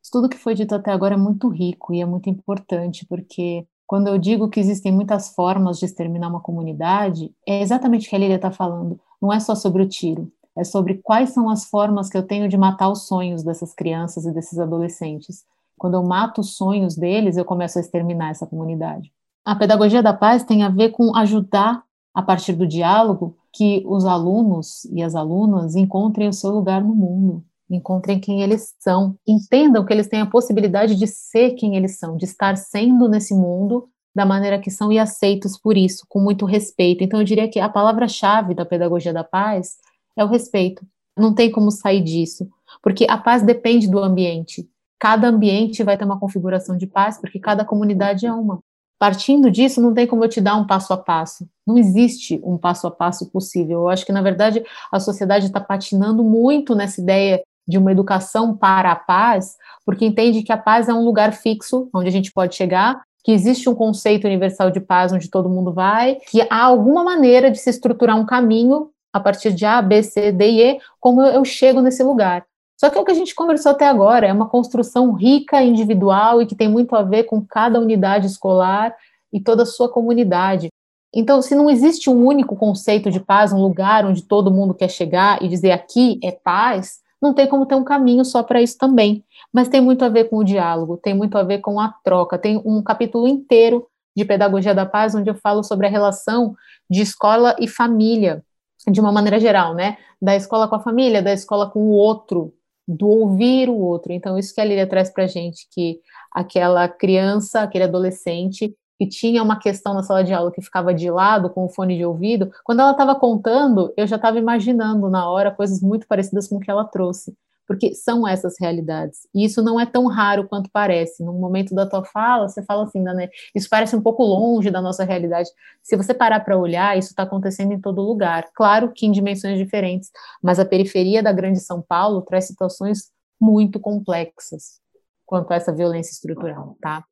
tudo 0.09 0.29
que 0.29 0.37
foi 0.37 0.55
dito 0.55 0.73
até 0.75 0.91
agora 0.91 1.15
é 1.15 1.17
muito 1.17 1.47
rico 1.49 1.93
e 1.93 2.01
é 2.01 2.05
muito 2.05 2.29
importante, 2.29 3.05
porque 3.05 3.65
quando 3.87 4.07
eu 4.07 4.17
digo 4.17 4.49
que 4.49 4.59
existem 4.59 4.91
muitas 4.91 5.33
formas 5.33 5.79
de 5.79 5.85
exterminar 5.85 6.29
uma 6.29 6.39
comunidade, 6.39 7.33
é 7.47 7.61
exatamente 7.61 8.05
o 8.05 8.09
que 8.09 8.15
a 8.15 8.19
Lília 8.19 8.35
está 8.35 8.51
falando. 8.51 8.99
Não 9.21 9.33
é 9.33 9.39
só 9.39 9.55
sobre 9.55 9.81
o 9.81 9.87
tiro, 9.87 10.31
é 10.55 10.63
sobre 10.63 10.99
quais 11.03 11.31
são 11.31 11.49
as 11.49 11.65
formas 11.65 12.09
que 12.09 12.17
eu 12.17 12.23
tenho 12.23 12.47
de 12.47 12.57
matar 12.57 12.89
os 12.89 13.07
sonhos 13.07 13.43
dessas 13.43 13.73
crianças 13.73 14.25
e 14.25 14.31
desses 14.31 14.59
adolescentes. 14.59 15.43
Quando 15.77 15.95
eu 15.95 16.03
mato 16.03 16.41
os 16.41 16.55
sonhos 16.55 16.95
deles, 16.95 17.37
eu 17.37 17.45
começo 17.45 17.77
a 17.77 17.81
exterminar 17.81 18.29
essa 18.29 18.45
comunidade. 18.45 19.11
A 19.45 19.55
pedagogia 19.55 20.03
da 20.03 20.13
paz 20.13 20.43
tem 20.43 20.61
a 20.61 20.69
ver 20.69 20.89
com 20.89 21.15
ajudar 21.15 21.83
a 22.13 22.21
partir 22.21 22.53
do 22.53 22.67
diálogo, 22.67 23.37
que 23.51 23.83
os 23.87 24.05
alunos 24.05 24.85
e 24.85 25.01
as 25.01 25.15
alunas 25.15 25.75
encontrem 25.75 26.29
o 26.29 26.33
seu 26.33 26.51
lugar 26.51 26.83
no 26.83 26.93
mundo, 26.93 27.43
encontrem 27.69 28.19
quem 28.19 28.41
eles 28.41 28.73
são, 28.79 29.15
entendam 29.27 29.85
que 29.85 29.93
eles 29.93 30.07
têm 30.07 30.21
a 30.21 30.25
possibilidade 30.25 30.95
de 30.95 31.07
ser 31.07 31.51
quem 31.51 31.75
eles 31.75 31.97
são, 31.99 32.17
de 32.17 32.25
estar 32.25 32.57
sendo 32.57 33.07
nesse 33.07 33.33
mundo 33.33 33.87
da 34.15 34.25
maneira 34.25 34.59
que 34.59 34.71
são 34.71 34.91
e 34.91 34.97
aceitos 34.97 35.57
por 35.57 35.77
isso, 35.77 36.05
com 36.09 36.19
muito 36.19 36.45
respeito. 36.45 37.03
Então, 37.03 37.19
eu 37.19 37.25
diria 37.25 37.47
que 37.47 37.59
a 37.59 37.69
palavra-chave 37.69 38.53
da 38.53 38.65
pedagogia 38.65 39.13
da 39.13 39.23
paz 39.23 39.77
é 40.17 40.23
o 40.23 40.27
respeito. 40.27 40.85
Não 41.17 41.33
tem 41.33 41.51
como 41.51 41.71
sair 41.71 42.01
disso, 42.01 42.47
porque 42.81 43.05
a 43.09 43.17
paz 43.17 43.43
depende 43.43 43.89
do 43.89 43.99
ambiente. 43.99 44.67
Cada 44.99 45.27
ambiente 45.27 45.83
vai 45.83 45.97
ter 45.97 46.05
uma 46.05 46.19
configuração 46.19 46.75
de 46.75 46.87
paz, 46.87 47.17
porque 47.19 47.39
cada 47.39 47.63
comunidade 47.63 48.25
é 48.25 48.33
uma. 48.33 48.59
Partindo 48.99 49.49
disso, 49.49 49.79
não 49.79 49.93
tem 49.93 50.05
como 50.05 50.25
eu 50.25 50.29
te 50.29 50.41
dar 50.41 50.57
um 50.57 50.67
passo 50.67 50.91
a 50.91 50.97
passo. 50.97 51.47
Não 51.65 51.77
existe 51.77 52.41
um 52.43 52.57
passo 52.57 52.85
a 52.85 52.91
passo 52.91 53.29
possível. 53.31 53.79
Eu 53.79 53.89
acho 53.89 54.05
que, 54.05 54.11
na 54.11 54.21
verdade, 54.21 54.61
a 54.91 54.99
sociedade 54.99 55.45
está 55.45 55.61
patinando 55.61 56.21
muito 56.21 56.75
nessa 56.75 56.99
ideia 56.99 57.41
de 57.69 57.77
uma 57.77 57.91
educação 57.91 58.57
para 58.57 58.91
a 58.91 58.95
paz, 58.95 59.55
porque 59.85 60.05
entende 60.05 60.41
que 60.41 60.51
a 60.51 60.57
paz 60.57 60.89
é 60.89 60.93
um 60.93 61.05
lugar 61.05 61.33
fixo 61.33 61.87
onde 61.93 62.09
a 62.09 62.11
gente 62.11 62.33
pode 62.33 62.55
chegar, 62.55 63.01
que 63.23 63.31
existe 63.31 63.69
um 63.69 63.75
conceito 63.75 64.25
universal 64.25 64.71
de 64.71 64.79
paz 64.79 65.13
onde 65.13 65.29
todo 65.29 65.49
mundo 65.49 65.71
vai, 65.71 66.15
que 66.27 66.41
há 66.49 66.63
alguma 66.63 67.03
maneira 67.03 67.51
de 67.51 67.59
se 67.59 67.69
estruturar 67.69 68.17
um 68.17 68.25
caminho 68.25 68.89
a 69.13 69.19
partir 69.19 69.53
de 69.53 69.65
A, 69.65 69.81
B, 69.81 70.01
C, 70.01 70.31
D 70.31 70.49
e 70.49 70.61
E, 70.61 70.79
como 70.99 71.21
eu 71.21 71.45
chego 71.45 71.81
nesse 71.81 72.03
lugar. 72.03 72.45
Só 72.79 72.89
que 72.89 72.97
é 72.97 73.01
o 73.01 73.05
que 73.05 73.11
a 73.11 73.15
gente 73.15 73.35
conversou 73.35 73.71
até 73.71 73.87
agora, 73.87 74.25
é 74.25 74.33
uma 74.33 74.47
construção 74.47 75.11
rica, 75.11 75.61
individual 75.61 76.41
e 76.41 76.45
que 76.45 76.55
tem 76.55 76.69
muito 76.69 76.95
a 76.95 77.03
ver 77.03 77.23
com 77.25 77.45
cada 77.45 77.79
unidade 77.79 78.25
escolar 78.25 78.95
e 79.31 79.39
toda 79.39 79.63
a 79.63 79.65
sua 79.65 79.89
comunidade. 79.89 80.69
Então, 81.13 81.41
se 81.41 81.55
não 81.55 81.69
existe 81.69 82.09
um 82.09 82.25
único 82.25 82.55
conceito 82.55 83.11
de 83.11 83.19
paz, 83.19 83.51
um 83.51 83.61
lugar 83.61 84.05
onde 84.05 84.21
todo 84.21 84.51
mundo 84.51 84.73
quer 84.73 84.89
chegar 84.89 85.43
e 85.43 85.47
dizer 85.47 85.71
aqui 85.71 86.19
é 86.23 86.31
paz, 86.31 86.99
não 87.21 87.33
tem 87.33 87.47
como 87.47 87.65
ter 87.65 87.75
um 87.75 87.83
caminho 87.83 88.23
só 88.23 88.41
para 88.43 88.61
isso 88.61 88.77
também. 88.77 89.23
Mas 89.53 89.67
tem 89.67 89.81
muito 89.81 90.03
a 90.05 90.09
ver 90.09 90.25
com 90.25 90.37
o 90.37 90.43
diálogo, 90.43 90.97
tem 90.97 91.13
muito 91.13 91.37
a 91.37 91.43
ver 91.43 91.59
com 91.59 91.79
a 91.79 91.93
troca. 92.03 92.37
Tem 92.37 92.61
um 92.65 92.81
capítulo 92.81 93.27
inteiro 93.27 93.87
de 94.15 94.25
Pedagogia 94.25 94.73
da 94.73 94.85
Paz 94.85 95.15
onde 95.15 95.29
eu 95.29 95.35
falo 95.35 95.63
sobre 95.63 95.87
a 95.87 95.89
relação 95.89 96.55
de 96.89 97.01
escola 97.01 97.55
e 97.59 97.67
família, 97.67 98.43
de 98.89 98.99
uma 98.99 99.11
maneira 99.11 99.39
geral, 99.39 99.73
né? 99.73 99.97
Da 100.21 100.35
escola 100.35 100.67
com 100.67 100.75
a 100.75 100.79
família, 100.79 101.21
da 101.21 101.33
escola 101.33 101.69
com 101.69 101.79
o 101.79 101.91
outro, 101.91 102.53
do 102.87 103.07
ouvir 103.07 103.69
o 103.69 103.77
outro. 103.77 104.11
Então, 104.11 104.37
isso 104.37 104.53
que 104.53 104.61
a 104.61 104.65
Lília 104.65 104.87
traz 104.87 105.11
para 105.11 105.27
gente, 105.27 105.67
que 105.71 105.99
aquela 106.33 106.87
criança, 106.87 107.61
aquele 107.61 107.83
adolescente, 107.83 108.75
que 108.99 109.07
tinha 109.07 109.41
uma 109.41 109.57
questão 109.57 109.93
na 109.93 110.03
sala 110.03 110.25
de 110.25 110.33
aula 110.33 110.51
que 110.51 110.61
ficava 110.61 110.93
de 110.93 111.09
lado 111.09 111.49
com 111.49 111.63
o 111.63 111.69
fone 111.69 111.95
de 111.95 112.03
ouvido, 112.03 112.51
quando 112.65 112.81
ela 112.81 112.91
estava 112.91 113.15
contando, 113.15 113.93
eu 113.95 114.05
já 114.05 114.17
estava 114.17 114.37
imaginando 114.37 115.09
na 115.09 115.29
hora 115.29 115.51
coisas 115.51 115.81
muito 115.81 116.05
parecidas 116.05 116.49
com 116.49 116.57
o 116.57 116.59
que 116.59 116.69
ela 116.69 116.83
trouxe, 116.83 117.33
porque 117.65 117.95
são 117.95 118.27
essas 118.27 118.55
realidades. 118.59 119.19
E 119.33 119.45
isso 119.45 119.63
não 119.63 119.79
é 119.79 119.85
tão 119.85 120.07
raro 120.07 120.49
quanto 120.49 120.69
parece. 120.69 121.23
No 121.23 121.31
momento 121.31 121.73
da 121.73 121.85
tua 121.85 122.03
fala, 122.03 122.49
você 122.49 122.61
fala 122.61 122.83
assim, 122.83 122.99
né? 123.01 123.29
Isso 123.55 123.69
parece 123.69 123.95
um 123.95 124.01
pouco 124.01 124.21
longe 124.21 124.69
da 124.69 124.81
nossa 124.81 125.05
realidade. 125.05 125.49
Se 125.81 125.95
você 125.95 126.13
parar 126.13 126.41
para 126.41 126.57
olhar, 126.57 126.97
isso 126.97 127.09
está 127.09 127.23
acontecendo 127.23 127.71
em 127.71 127.79
todo 127.79 128.01
lugar. 128.01 128.49
Claro 128.53 128.91
que 128.93 129.05
em 129.05 129.11
dimensões 129.11 129.57
diferentes, 129.57 130.09
mas 130.43 130.59
a 130.59 130.65
periferia 130.65 131.23
da 131.23 131.31
Grande 131.31 131.61
São 131.61 131.81
Paulo 131.81 132.21
traz 132.21 132.47
situações 132.47 133.11
muito 133.39 133.79
complexas 133.79 134.81
quanto 135.25 135.53
a 135.53 135.55
essa 135.55 135.71
violência 135.71 136.11
estrutural, 136.11 136.75
tá? 136.81 137.05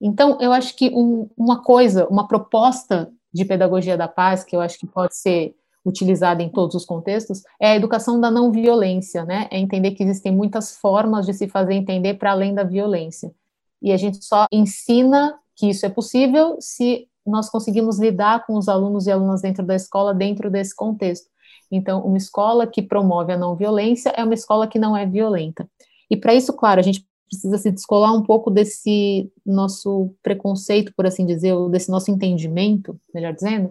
Então, 0.00 0.38
eu 0.40 0.52
acho 0.52 0.76
que 0.76 0.90
um, 0.94 1.28
uma 1.36 1.62
coisa, 1.62 2.06
uma 2.08 2.28
proposta 2.28 3.10
de 3.32 3.44
pedagogia 3.44 3.96
da 3.96 4.08
paz, 4.08 4.44
que 4.44 4.54
eu 4.54 4.60
acho 4.60 4.78
que 4.78 4.86
pode 4.86 5.16
ser 5.16 5.54
utilizada 5.84 6.42
em 6.42 6.48
todos 6.48 6.74
os 6.74 6.84
contextos, 6.84 7.42
é 7.60 7.72
a 7.72 7.76
educação 7.76 8.20
da 8.20 8.30
não 8.30 8.52
violência, 8.52 9.24
né? 9.24 9.48
É 9.50 9.58
entender 9.58 9.92
que 9.92 10.02
existem 10.02 10.32
muitas 10.32 10.76
formas 10.76 11.26
de 11.26 11.32
se 11.34 11.48
fazer 11.48 11.74
entender 11.74 12.14
para 12.14 12.32
além 12.32 12.54
da 12.54 12.62
violência. 12.62 13.32
E 13.80 13.92
a 13.92 13.96
gente 13.96 14.24
só 14.24 14.46
ensina 14.52 15.38
que 15.56 15.70
isso 15.70 15.86
é 15.86 15.88
possível 15.88 16.56
se 16.60 17.08
nós 17.26 17.50
conseguimos 17.50 17.98
lidar 17.98 18.46
com 18.46 18.56
os 18.56 18.68
alunos 18.68 19.06
e 19.06 19.10
alunas 19.10 19.42
dentro 19.42 19.64
da 19.64 19.74
escola, 19.74 20.14
dentro 20.14 20.50
desse 20.50 20.74
contexto. 20.74 21.28
Então, 21.70 22.02
uma 22.02 22.16
escola 22.16 22.66
que 22.66 22.82
promove 22.82 23.32
a 23.32 23.36
não 23.36 23.54
violência 23.54 24.10
é 24.16 24.24
uma 24.24 24.34
escola 24.34 24.66
que 24.66 24.78
não 24.78 24.96
é 24.96 25.04
violenta. 25.04 25.68
E 26.10 26.16
para 26.16 26.34
isso, 26.34 26.52
claro, 26.54 26.80
a 26.80 26.82
gente 26.82 27.06
precisa 27.28 27.58
se 27.58 27.70
descolar 27.70 28.12
um 28.14 28.22
pouco 28.22 28.50
desse 28.50 29.30
nosso 29.44 30.14
preconceito, 30.22 30.92
por 30.96 31.06
assim 31.06 31.26
dizer, 31.26 31.52
ou 31.52 31.68
desse 31.68 31.90
nosso 31.90 32.10
entendimento, 32.10 32.98
melhor 33.14 33.32
dizendo, 33.34 33.70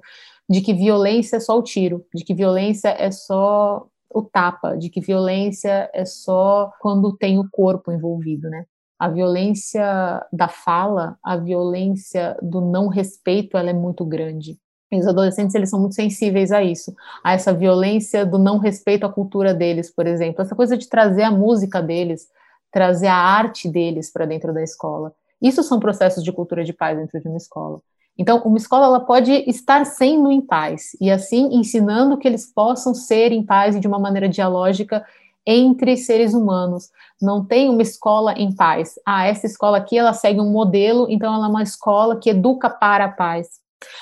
de 0.50 0.62
que 0.62 0.74
violência 0.74 1.38
é 1.38 1.40
só 1.40 1.58
o 1.58 1.64
tiro, 1.64 2.06
de 2.14 2.24
que 2.24 2.34
violência 2.34 2.90
é 2.90 3.12
só 3.12 3.86
o 4.10 4.22
tapa, 4.22 4.78
de 4.78 4.90
que 4.90 5.02
violência 5.02 5.90
é 5.94 6.06
só 6.06 6.72
quando 6.80 7.16
tem 7.18 7.38
o 7.38 7.50
corpo 7.52 7.92
envolvido, 7.92 8.50
né? 8.50 8.66
A 9.00 9.10
violência 9.10 10.26
da 10.32 10.48
fala, 10.48 11.18
a 11.24 11.38
violência 11.38 12.36
do 12.42 12.62
não 12.62 12.88
respeito, 12.88 13.58
ela 13.58 13.70
é 13.70 13.74
muito 13.74 14.04
grande. 14.06 14.58
E 14.92 14.98
os 14.98 15.06
adolescentes, 15.06 15.54
eles 15.54 15.70
são 15.70 15.80
muito 15.80 15.96
sensíveis 15.96 16.52
a 16.52 16.64
isso, 16.64 16.96
a 17.24 17.34
essa 17.34 17.54
violência 17.54 18.26
do 18.26 18.40
não 18.40 18.58
respeito 18.58 19.06
à 19.06 19.12
cultura 19.12 19.54
deles, 19.54 19.94
por 19.94 20.08
exemplo, 20.08 20.42
essa 20.42 20.56
coisa 20.56 20.78
de 20.78 20.88
trazer 20.88 21.24
a 21.24 21.32
música 21.32 21.82
deles, 21.82 22.30
trazer 22.72 23.08
a 23.08 23.16
arte 23.16 23.70
deles 23.70 24.12
para 24.12 24.26
dentro 24.26 24.54
da 24.54 24.62
escola. 24.62 25.14
Isso 25.42 25.64
são 25.64 25.80
processos 25.80 26.24
de 26.24 26.32
cultura 26.32 26.64
de 26.64 26.74
paz 26.74 26.98
dentro 26.98 27.20
de 27.20 27.28
uma 27.28 27.38
escola. 27.38 27.82
Então, 28.18 28.42
uma 28.44 28.58
escola 28.58 28.88
ela 28.88 29.00
pode 29.00 29.32
estar 29.48 29.86
sendo 29.86 30.32
em 30.32 30.42
paz 30.42 30.98
e 31.00 31.12
assim 31.12 31.50
ensinando 31.54 32.18
que 32.18 32.28
eles 32.28 32.52
possam 32.52 32.94
ser 32.94 33.32
em 33.32 33.46
paz 33.46 33.76
e 33.76 33.80
de 33.80 33.88
uma 33.88 34.00
maneira 34.00 34.28
dialógica 34.28 35.06
entre 35.46 35.96
seres 35.96 36.34
humanos. 36.34 36.90
Não 37.22 37.46
tem 37.46 37.70
uma 37.70 37.82
escola 37.82 38.34
em 38.34 38.54
paz. 38.54 38.96
Ah, 39.06 39.26
essa 39.26 39.46
escola 39.46 39.78
aqui 39.78 39.98
ela 39.98 40.14
segue 40.14 40.42
um 40.42 40.52
modelo, 40.52 41.08
então 41.10 41.34
ela 41.34 41.46
é 41.46 41.50
uma 41.50 41.64
escola 41.64 42.20
que 42.20 42.32
educa 42.32 42.70
para 42.70 43.06
a 43.06 43.12
paz. 43.12 43.48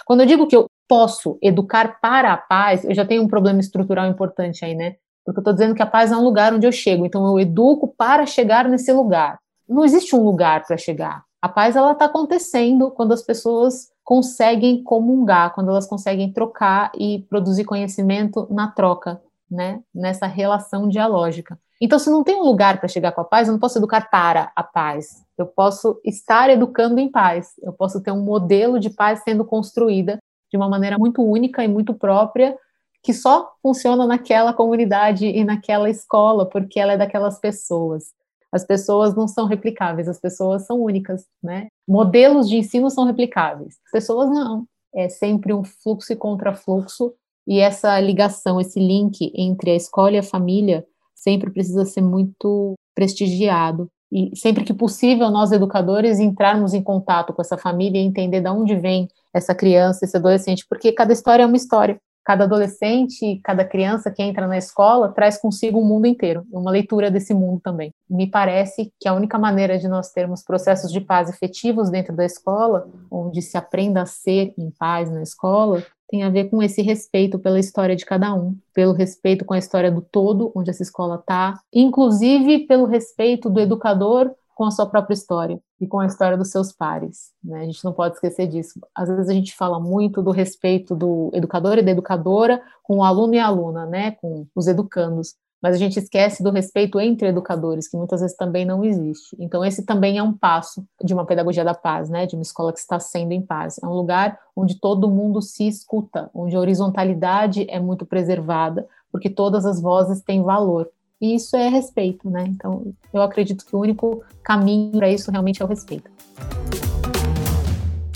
Quando 0.06 0.22
eu 0.22 0.26
digo 0.26 0.48
que 0.48 0.56
eu 0.56 0.68
posso 0.88 1.38
educar 1.42 2.00
para 2.00 2.32
a 2.32 2.38
paz, 2.38 2.86
eu 2.86 2.96
já 2.96 3.06
tenho 3.06 3.22
um 3.22 3.28
problema 3.28 3.60
estrutural 3.60 4.08
importante 4.08 4.64
aí, 4.64 4.74
né? 4.74 4.96
Porque 5.26 5.40
eu 5.40 5.42
estou 5.42 5.54
dizendo 5.54 5.74
que 5.74 5.82
a 5.82 5.88
paz 5.88 6.12
é 6.12 6.16
um 6.16 6.24
lugar 6.24 6.54
onde 6.54 6.68
eu 6.68 6.72
chego, 6.72 7.06
então 7.06 7.26
eu 7.26 7.40
educo 7.40 7.88
para 7.88 8.26
chegar 8.26 8.70
nesse 8.70 8.94
lugar. 8.94 9.40
Não 9.68 9.84
existe 9.84 10.16
um 10.16 10.24
lugar 10.24 10.66
para 10.66 10.78
chegar. 10.78 11.24
A 11.42 11.50
paz 11.50 11.76
ela 11.76 11.92
está 11.92 12.06
acontecendo 12.06 12.92
quando 12.92 13.12
as 13.12 13.24
pessoas 13.24 13.90
conseguem 14.04 14.84
comungar, 14.84 15.54
quando 15.56 15.72
elas 15.72 15.88
conseguem 15.88 16.32
trocar 16.32 16.92
e 16.96 17.26
produzir 17.28 17.66
conhecimento 17.66 18.48
na 18.52 18.68
troca, 18.68 19.20
né? 19.50 19.82
Nessa 19.94 20.28
relação 20.28 20.88
dialógica. 20.88 21.58
Então, 21.82 22.00
se 22.00 22.10
não 22.10 22.24
tem 22.24 22.36
um 22.36 22.44
lugar 22.44 22.80
para 22.80 22.88
chegar 22.88 23.12
com 23.12 23.22
a 23.22 23.26
paz, 23.26 23.48
eu 23.48 23.52
não 23.52 23.60
posso 23.60 23.78
educar 23.80 24.10
para 24.10 24.52
a 24.56 24.64
paz. 24.64 25.24
Eu 25.38 25.46
posso 25.46 26.00
estar 26.06 26.50
educando 26.50 27.00
em 27.00 27.10
paz. 27.10 27.54
Eu 27.62 27.74
posso 27.74 28.02
ter 28.02 28.12
um 28.12 28.22
modelo 28.22 28.80
de 28.80 28.90
paz 28.90 29.22
sendo 29.24 29.44
construída 29.44 30.20
de 30.52 30.58
uma 30.58 30.70
maneira 30.70 30.98
muito 30.98 31.22
única 31.22 31.64
e 31.64 31.68
muito 31.68 31.94
própria 31.94 32.58
que 33.06 33.14
só 33.14 33.52
funciona 33.62 34.08
naquela 34.08 34.52
comunidade 34.52 35.28
e 35.28 35.44
naquela 35.44 35.88
escola, 35.92 36.50
porque 36.50 36.80
ela 36.80 36.94
é 36.94 36.98
daquelas 36.98 37.38
pessoas. 37.40 38.06
As 38.52 38.66
pessoas 38.66 39.14
não 39.14 39.28
são 39.28 39.46
replicáveis, 39.46 40.08
as 40.08 40.20
pessoas 40.20 40.66
são 40.66 40.82
únicas, 40.82 41.24
né? 41.44 41.68
Modelos 41.88 42.50
de 42.50 42.58
ensino 42.58 42.90
são 42.90 43.06
replicáveis, 43.06 43.76
as 43.86 43.92
pessoas 43.92 44.32
não. 44.32 44.66
É 44.94 45.08
sempre 45.08 45.54
um 45.54 45.64
fluxo 45.64 46.14
e 46.14 46.16
contrafluxo, 46.16 47.14
e 47.46 47.60
essa 47.60 48.00
ligação, 48.00 48.60
esse 48.60 48.80
link 48.80 49.32
entre 49.36 49.70
a 49.70 49.76
escola 49.76 50.14
e 50.14 50.18
a 50.18 50.24
família 50.24 50.84
sempre 51.14 51.52
precisa 51.52 51.86
ser 51.86 52.02
muito 52.02 52.74
prestigiado. 52.96 53.88
E 54.12 54.36
sempre 54.36 54.64
que 54.64 54.74
possível, 54.74 55.30
nós 55.30 55.52
educadores 55.52 56.18
entrarmos 56.18 56.74
em 56.74 56.82
contato 56.82 57.34
com 57.34 57.42
essa 57.42 57.58
família 57.58 58.02
e 58.02 58.06
entender 58.06 58.42
de 58.42 58.50
onde 58.50 58.76
vem 58.76 59.08
essa 59.32 59.54
criança, 59.54 60.06
esse 60.06 60.18
adolescente, 60.18 60.66
porque 60.68 60.92
cada 60.92 61.14
história 61.14 61.44
é 61.44 61.46
uma 61.46 61.58
história 61.58 62.00
cada 62.26 62.46
adolescente, 62.46 63.40
cada 63.44 63.64
criança 63.64 64.10
que 64.10 64.24
entra 64.24 64.48
na 64.48 64.58
escola 64.58 65.10
traz 65.10 65.38
consigo 65.38 65.80
um 65.80 65.86
mundo 65.86 66.08
inteiro, 66.08 66.44
uma 66.52 66.72
leitura 66.72 67.12
desse 67.12 67.36
mundo 67.36 67.62
também. 67.64 67.94
Me 68.10 68.26
parece 68.26 68.92
que 69.00 69.08
a 69.08 69.14
única 69.14 69.38
maneira 69.38 69.78
de 69.78 69.88
nós 69.88 70.12
termos 70.12 70.44
processos 70.44 70.92
de 70.92 71.00
paz 71.00 71.30
efetivos 71.30 71.92
dentro 71.92 72.16
da 72.16 72.26
escola, 72.26 72.90
onde 73.12 73.44
se 73.44 73.56
aprenda 73.56 74.02
a 74.02 74.06
ser 74.08 74.54
em 74.58 74.72
paz 74.72 75.12
na 75.12 75.22
escola, 75.22 75.84
tem 76.08 76.24
a 76.24 76.30
ver 76.30 76.50
com 76.50 76.62
esse 76.62 76.82
respeito 76.82 77.38
pela 77.38 77.60
história 77.60 77.96
de 77.96 78.06
cada 78.06 78.34
um, 78.34 78.56
pelo 78.74 78.94
respeito 78.94 79.46
com 79.46 79.54
a 79.54 79.60
história 79.60 79.92
do 79.92 80.02
todo, 80.02 80.52
onde 80.56 80.70
essa 80.70 80.84
escola 80.84 81.16
está, 81.16 81.60
inclusive 81.74 82.66
pelo 82.68 82.86
respeito 82.86 83.50
do 83.50 83.60
educador 83.60 84.32
com 84.56 84.64
a 84.64 84.72
sua 84.72 84.86
própria 84.86 85.14
história 85.14 85.60
e 85.80 85.86
com 85.86 86.00
a 86.00 86.06
história 86.06 86.38
dos 86.38 86.50
seus 86.50 86.72
pares. 86.72 87.32
Né? 87.44 87.62
A 87.62 87.66
gente 87.66 87.84
não 87.84 87.92
pode 87.92 88.16
esquecer 88.16 88.48
disso. 88.48 88.80
Às 88.96 89.10
vezes 89.10 89.30
a 89.30 89.34
gente 89.34 89.54
fala 89.54 89.80
muito 89.80 90.24
do 90.24 90.32
respeito 90.32 90.96
do 90.96 91.30
educador 91.34 91.78
e 91.78 91.84
da 91.84 91.92
educadora 91.92 92.62
com 92.82 93.00
o 93.00 93.04
aluno 93.04 93.36
e 93.36 93.40
a 93.40 93.46
aluna, 93.46 93.86
né? 93.86 94.12
com 94.12 94.48
os 94.56 94.68
educandos. 94.68 95.36
mas 95.62 95.76
a 95.76 95.78
gente 95.78 96.00
esquece 96.00 96.42
do 96.42 96.52
respeito 96.52 97.00
entre 97.02 97.28
educadores, 97.28 97.88
que 97.90 97.98
muitas 97.98 98.22
vezes 98.22 98.38
também 98.38 98.66
não 98.66 98.86
existe. 98.86 99.36
Então, 99.40 99.66
esse 99.66 99.84
também 99.84 100.18
é 100.18 100.24
um 100.24 100.32
passo 100.34 100.86
de 101.04 101.14
uma 101.14 101.26
pedagogia 101.26 101.64
da 101.64 101.74
paz, 101.74 102.08
né? 102.10 102.26
De 102.26 102.36
uma 102.36 102.44
escola 102.44 102.72
que 102.72 102.80
está 102.80 103.00
sendo 103.00 103.32
em 103.32 103.42
paz. 103.42 103.80
É 103.82 103.86
um 103.86 103.94
lugar 103.94 104.40
onde 104.56 104.80
todo 104.80 105.10
mundo 105.10 105.42
se 105.42 105.68
escuta, 105.68 106.30
onde 106.34 106.56
a 106.56 106.60
horizontalidade 106.60 107.66
é 107.68 107.80
muito 107.80 108.06
preservada, 108.06 108.88
porque 109.12 109.30
todas 109.30 109.66
as 109.66 109.82
vozes 109.82 110.22
têm 110.22 110.44
valor. 110.44 110.90
E 111.22 111.36
isso 111.36 111.56
é 111.56 111.70
respeito, 111.70 112.30
né? 112.30 112.44
Então, 112.48 112.94
eu 113.14 113.22
acredito 113.22 113.66
que 113.66 113.76
o 113.76 113.80
único 113.80 114.22
caminho 114.44 114.92
para 114.92 115.10
isso 115.10 115.32
realmente 115.32 115.62
é 115.62 115.66
o 115.66 115.68
respeito. 115.68 116.12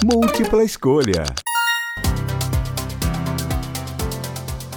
Múltipla 0.03 0.63
escolha. 0.63 1.23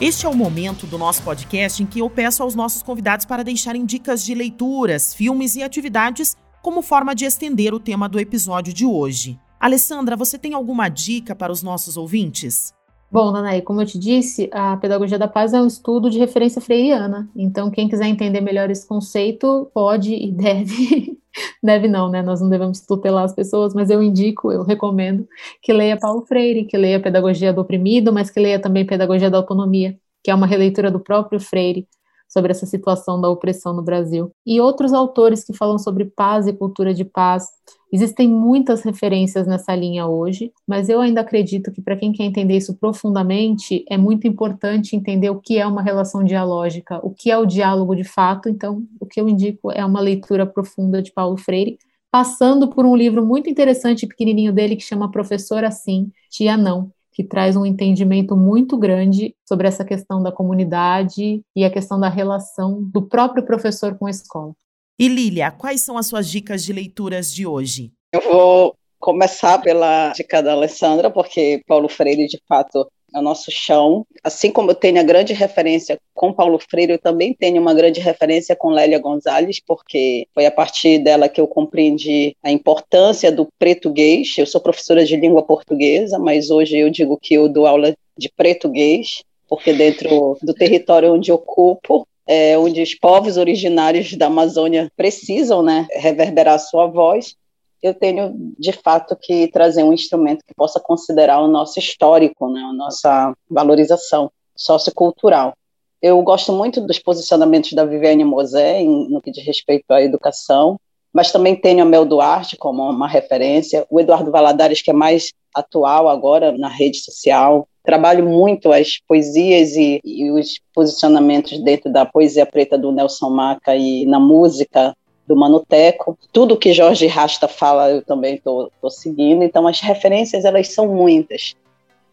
Este 0.00 0.26
é 0.26 0.28
o 0.28 0.34
momento 0.34 0.86
do 0.86 0.98
nosso 0.98 1.22
podcast 1.22 1.82
em 1.82 1.86
que 1.86 2.00
eu 2.00 2.10
peço 2.10 2.42
aos 2.42 2.54
nossos 2.54 2.82
convidados 2.82 3.24
para 3.24 3.44
deixarem 3.44 3.84
dicas 3.84 4.24
de 4.24 4.34
leituras, 4.34 5.14
filmes 5.14 5.54
e 5.54 5.62
atividades 5.62 6.36
como 6.60 6.82
forma 6.82 7.14
de 7.14 7.24
estender 7.24 7.74
o 7.74 7.80
tema 7.80 8.08
do 8.08 8.20
episódio 8.20 8.72
de 8.72 8.84
hoje. 8.84 9.38
Alessandra, 9.60 10.16
você 10.16 10.38
tem 10.38 10.54
alguma 10.54 10.88
dica 10.88 11.34
para 11.34 11.52
os 11.52 11.62
nossos 11.62 11.96
ouvintes? 11.96 12.72
Bom, 13.12 13.30
Nanaí, 13.30 13.60
como 13.60 13.82
eu 13.82 13.84
te 13.86 13.98
disse, 13.98 14.48
a 14.50 14.74
Pedagogia 14.78 15.18
da 15.18 15.28
Paz 15.28 15.52
é 15.52 15.60
um 15.60 15.66
estudo 15.66 16.08
de 16.08 16.18
referência 16.18 16.62
freiriana. 16.62 17.28
Então, 17.36 17.70
quem 17.70 17.86
quiser 17.86 18.06
entender 18.06 18.40
melhor 18.40 18.70
esse 18.70 18.86
conceito, 18.88 19.70
pode 19.74 20.14
e 20.14 20.32
deve 20.32 21.18
deve 21.62 21.88
não, 21.88 22.08
né? 22.10 22.22
Nós 22.22 22.40
não 22.40 22.48
devemos 22.48 22.80
tutelar 22.80 23.24
as 23.24 23.34
pessoas, 23.34 23.74
mas 23.74 23.90
eu 23.90 24.02
indico, 24.02 24.50
eu 24.50 24.62
recomendo 24.62 25.28
que 25.60 25.74
leia 25.74 25.98
Paulo 25.98 26.22
Freire, 26.22 26.64
que 26.64 26.74
leia 26.78 26.98
Pedagogia 26.98 27.52
do 27.52 27.60
Oprimido, 27.60 28.14
mas 28.14 28.30
que 28.30 28.40
leia 28.40 28.58
também 28.58 28.86
Pedagogia 28.86 29.30
da 29.30 29.36
Autonomia, 29.36 29.94
que 30.24 30.30
é 30.30 30.34
uma 30.34 30.46
releitura 30.46 30.90
do 30.90 30.98
próprio 30.98 31.38
Freire 31.38 31.86
sobre 32.32 32.50
essa 32.50 32.64
situação 32.64 33.20
da 33.20 33.28
opressão 33.28 33.74
no 33.74 33.82
Brasil. 33.82 34.32
E 34.46 34.58
outros 34.58 34.94
autores 34.94 35.44
que 35.44 35.52
falam 35.52 35.78
sobre 35.78 36.06
paz 36.06 36.46
e 36.46 36.52
cultura 36.52 36.94
de 36.94 37.04
paz. 37.04 37.46
Existem 37.92 38.26
muitas 38.26 38.80
referências 38.80 39.46
nessa 39.46 39.76
linha 39.76 40.06
hoje, 40.06 40.50
mas 40.66 40.88
eu 40.88 40.98
ainda 40.98 41.20
acredito 41.20 41.70
que 41.70 41.82
para 41.82 41.94
quem 41.94 42.10
quer 42.10 42.24
entender 42.24 42.56
isso 42.56 42.74
profundamente, 42.74 43.84
é 43.86 43.98
muito 43.98 44.26
importante 44.26 44.96
entender 44.96 45.28
o 45.28 45.40
que 45.40 45.58
é 45.58 45.66
uma 45.66 45.82
relação 45.82 46.24
dialógica, 46.24 46.98
o 47.04 47.10
que 47.10 47.30
é 47.30 47.36
o 47.36 47.44
diálogo 47.44 47.94
de 47.94 48.04
fato. 48.04 48.48
Então, 48.48 48.82
o 48.98 49.04
que 49.04 49.20
eu 49.20 49.28
indico 49.28 49.70
é 49.70 49.84
uma 49.84 50.00
leitura 50.00 50.46
profunda 50.46 51.02
de 51.02 51.12
Paulo 51.12 51.36
Freire, 51.36 51.78
passando 52.10 52.66
por 52.68 52.86
um 52.86 52.96
livro 52.96 53.26
muito 53.26 53.50
interessante, 53.50 54.06
pequenininho 54.06 54.54
dele, 54.54 54.76
que 54.76 54.82
chama 54.82 55.10
Professor 55.10 55.62
Assim, 55.62 56.10
Tia 56.30 56.56
Não, 56.56 56.90
que 57.12 57.22
traz 57.22 57.56
um 57.56 57.66
entendimento 57.66 58.36
muito 58.36 58.76
grande 58.76 59.34
sobre 59.46 59.68
essa 59.68 59.84
questão 59.84 60.22
da 60.22 60.32
comunidade 60.32 61.42
e 61.54 61.64
a 61.64 61.70
questão 61.70 62.00
da 62.00 62.08
relação 62.08 62.82
do 62.82 63.02
próprio 63.02 63.44
professor 63.44 63.96
com 63.96 64.06
a 64.06 64.10
escola. 64.10 64.52
E 64.98 65.08
Lília, 65.08 65.50
quais 65.50 65.80
são 65.80 65.98
as 65.98 66.06
suas 66.06 66.28
dicas 66.28 66.64
de 66.64 66.72
leituras 66.72 67.32
de 67.32 67.46
hoje? 67.46 67.92
Eu 68.12 68.20
vou 68.20 68.74
começar 68.98 69.58
pela 69.58 70.12
dica 70.12 70.42
da 70.42 70.52
Alessandra, 70.52 71.10
porque 71.10 71.62
Paulo 71.66 71.88
Freire, 71.88 72.26
de 72.26 72.40
fato, 72.48 72.88
o 73.14 73.22
nosso 73.22 73.50
chão. 73.50 74.06
Assim 74.22 74.50
como 74.50 74.70
eu 74.70 74.74
tenho 74.74 75.00
a 75.00 75.02
grande 75.02 75.32
referência 75.32 75.98
com 76.14 76.32
Paulo 76.32 76.58
Freire, 76.58 76.92
eu 76.92 76.98
também 76.98 77.34
tenho 77.34 77.60
uma 77.60 77.74
grande 77.74 78.00
referência 78.00 78.56
com 78.56 78.70
Lélia 78.70 78.98
Gonzalez, 78.98 79.60
porque 79.66 80.26
foi 80.34 80.46
a 80.46 80.50
partir 80.50 80.98
dela 80.98 81.28
que 81.28 81.40
eu 81.40 81.46
compreendi 81.46 82.36
a 82.42 82.50
importância 82.50 83.30
do 83.30 83.48
português. 83.58 84.34
Eu 84.36 84.46
sou 84.46 84.60
professora 84.60 85.04
de 85.04 85.16
língua 85.16 85.42
portuguesa, 85.42 86.18
mas 86.18 86.50
hoje 86.50 86.78
eu 86.78 86.90
digo 86.90 87.18
que 87.20 87.34
eu 87.34 87.48
dou 87.48 87.66
aula 87.66 87.94
de 88.16 88.30
português, 88.36 89.22
porque 89.48 89.72
dentro 89.72 90.38
do 90.42 90.54
território 90.54 91.12
onde 91.12 91.32
ocupo, 91.32 92.06
é, 92.26 92.56
onde 92.56 92.80
os 92.80 92.94
povos 92.94 93.36
originários 93.36 94.14
da 94.14 94.26
Amazônia 94.26 94.90
precisam 94.96 95.62
né, 95.62 95.86
reverberar 95.92 96.58
sua 96.58 96.86
voz, 96.86 97.34
eu 97.82 97.92
tenho 97.92 98.54
de 98.58 98.72
fato 98.72 99.16
que 99.16 99.48
trazer 99.48 99.82
um 99.82 99.92
instrumento 99.92 100.44
que 100.46 100.54
possa 100.54 100.78
considerar 100.78 101.40
o 101.40 101.48
nosso 101.48 101.78
histórico, 101.78 102.48
né, 102.48 102.60
a 102.60 102.72
nossa 102.72 103.34
valorização 103.50 104.30
sociocultural. 104.56 105.54
Eu 106.00 106.20
gosto 106.22 106.52
muito 106.52 106.80
dos 106.80 106.98
posicionamentos 106.98 107.72
da 107.72 107.84
Viviane 107.84 108.24
Mosé 108.24 108.82
no 108.82 109.20
que 109.20 109.30
diz 109.30 109.44
respeito 109.44 109.90
à 109.90 110.02
educação, 110.02 110.78
mas 111.12 111.30
também 111.30 111.54
tenho 111.54 111.82
a 111.82 111.84
Mel 111.84 112.04
Duarte 112.04 112.56
como 112.56 112.88
uma 112.88 113.06
referência, 113.06 113.86
o 113.90 114.00
Eduardo 114.00 114.30
Valadares, 114.30 114.80
que 114.80 114.90
é 114.90 114.94
mais 114.94 115.32
atual 115.54 116.08
agora 116.08 116.52
na 116.56 116.68
rede 116.68 116.98
social. 116.98 117.68
Trabalho 117.84 118.24
muito 118.24 118.72
as 118.72 118.98
poesias 119.06 119.76
e, 119.76 120.00
e 120.04 120.30
os 120.30 120.60
posicionamentos 120.74 121.58
dentro 121.62 121.92
da 121.92 122.06
poesia 122.06 122.46
preta 122.46 122.78
do 122.78 122.92
Nelson 122.92 123.28
Maca 123.28 123.76
e 123.76 124.06
na 124.06 124.18
música 124.18 124.94
do 125.32 125.36
Manuteco. 125.36 126.18
Tudo 126.30 126.58
que 126.58 126.74
Jorge 126.74 127.06
Rasta 127.06 127.48
fala 127.48 127.90
eu 127.90 128.02
também 128.02 128.34
estou 128.34 128.70
seguindo, 128.90 129.42
então 129.42 129.66
as 129.66 129.80
referências 129.80 130.44
elas 130.44 130.68
são 130.68 130.86
muitas. 130.86 131.56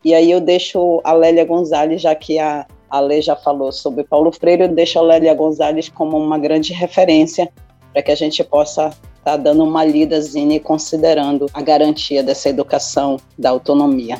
E 0.03 0.13
aí 0.13 0.31
eu 0.31 0.39
deixo 0.39 1.01
a 1.03 1.11
Lélia 1.11 1.43
Gonzalez, 1.43 2.01
já 2.01 2.15
que 2.15 2.39
a, 2.39 2.65
a 2.89 2.99
Lê 3.01 3.21
já 3.21 3.35
falou 3.35 3.73
sobre 3.73 4.05
Paulo 4.05 4.31
Freire, 4.31 4.63
eu 4.63 4.69
deixo 4.69 4.97
a 4.97 5.01
Lélia 5.01 5.33
Gonzalez 5.33 5.89
como 5.89 6.17
uma 6.17 6.37
grande 6.37 6.71
referência 6.71 7.49
para 7.91 8.01
que 8.01 8.11
a 8.11 8.15
gente 8.15 8.41
possa 8.41 8.87
estar 9.17 9.31
tá 9.31 9.35
dando 9.35 9.65
uma 9.65 9.83
lidazinha 9.83 10.55
e 10.55 10.59
considerando 10.59 11.47
a 11.53 11.61
garantia 11.61 12.23
dessa 12.23 12.47
educação 12.47 13.17
da 13.37 13.49
autonomia. 13.49 14.17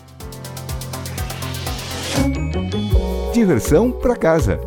Diversão 3.31 3.91
para 3.91 4.17
casa. 4.17 4.59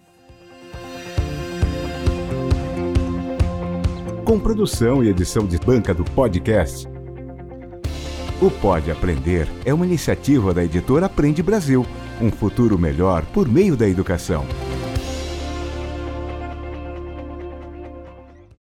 Com 4.24 4.38
produção 4.38 5.02
e 5.02 5.08
edição 5.08 5.46
de 5.46 5.58
banca 5.58 5.92
do 5.92 6.04
podcast. 6.04 6.88
O 8.40 8.50
Pode 8.50 8.90
Aprender 8.90 9.48
é 9.64 9.74
uma 9.74 9.86
iniciativa 9.86 10.54
da 10.54 10.64
editora 10.64 11.06
Aprende 11.06 11.42
Brasil 11.42 11.86
um 12.22 12.30
futuro 12.30 12.78
melhor 12.78 13.24
por 13.26 13.48
meio 13.48 13.76
da 13.76 13.88
educação. 13.88 14.46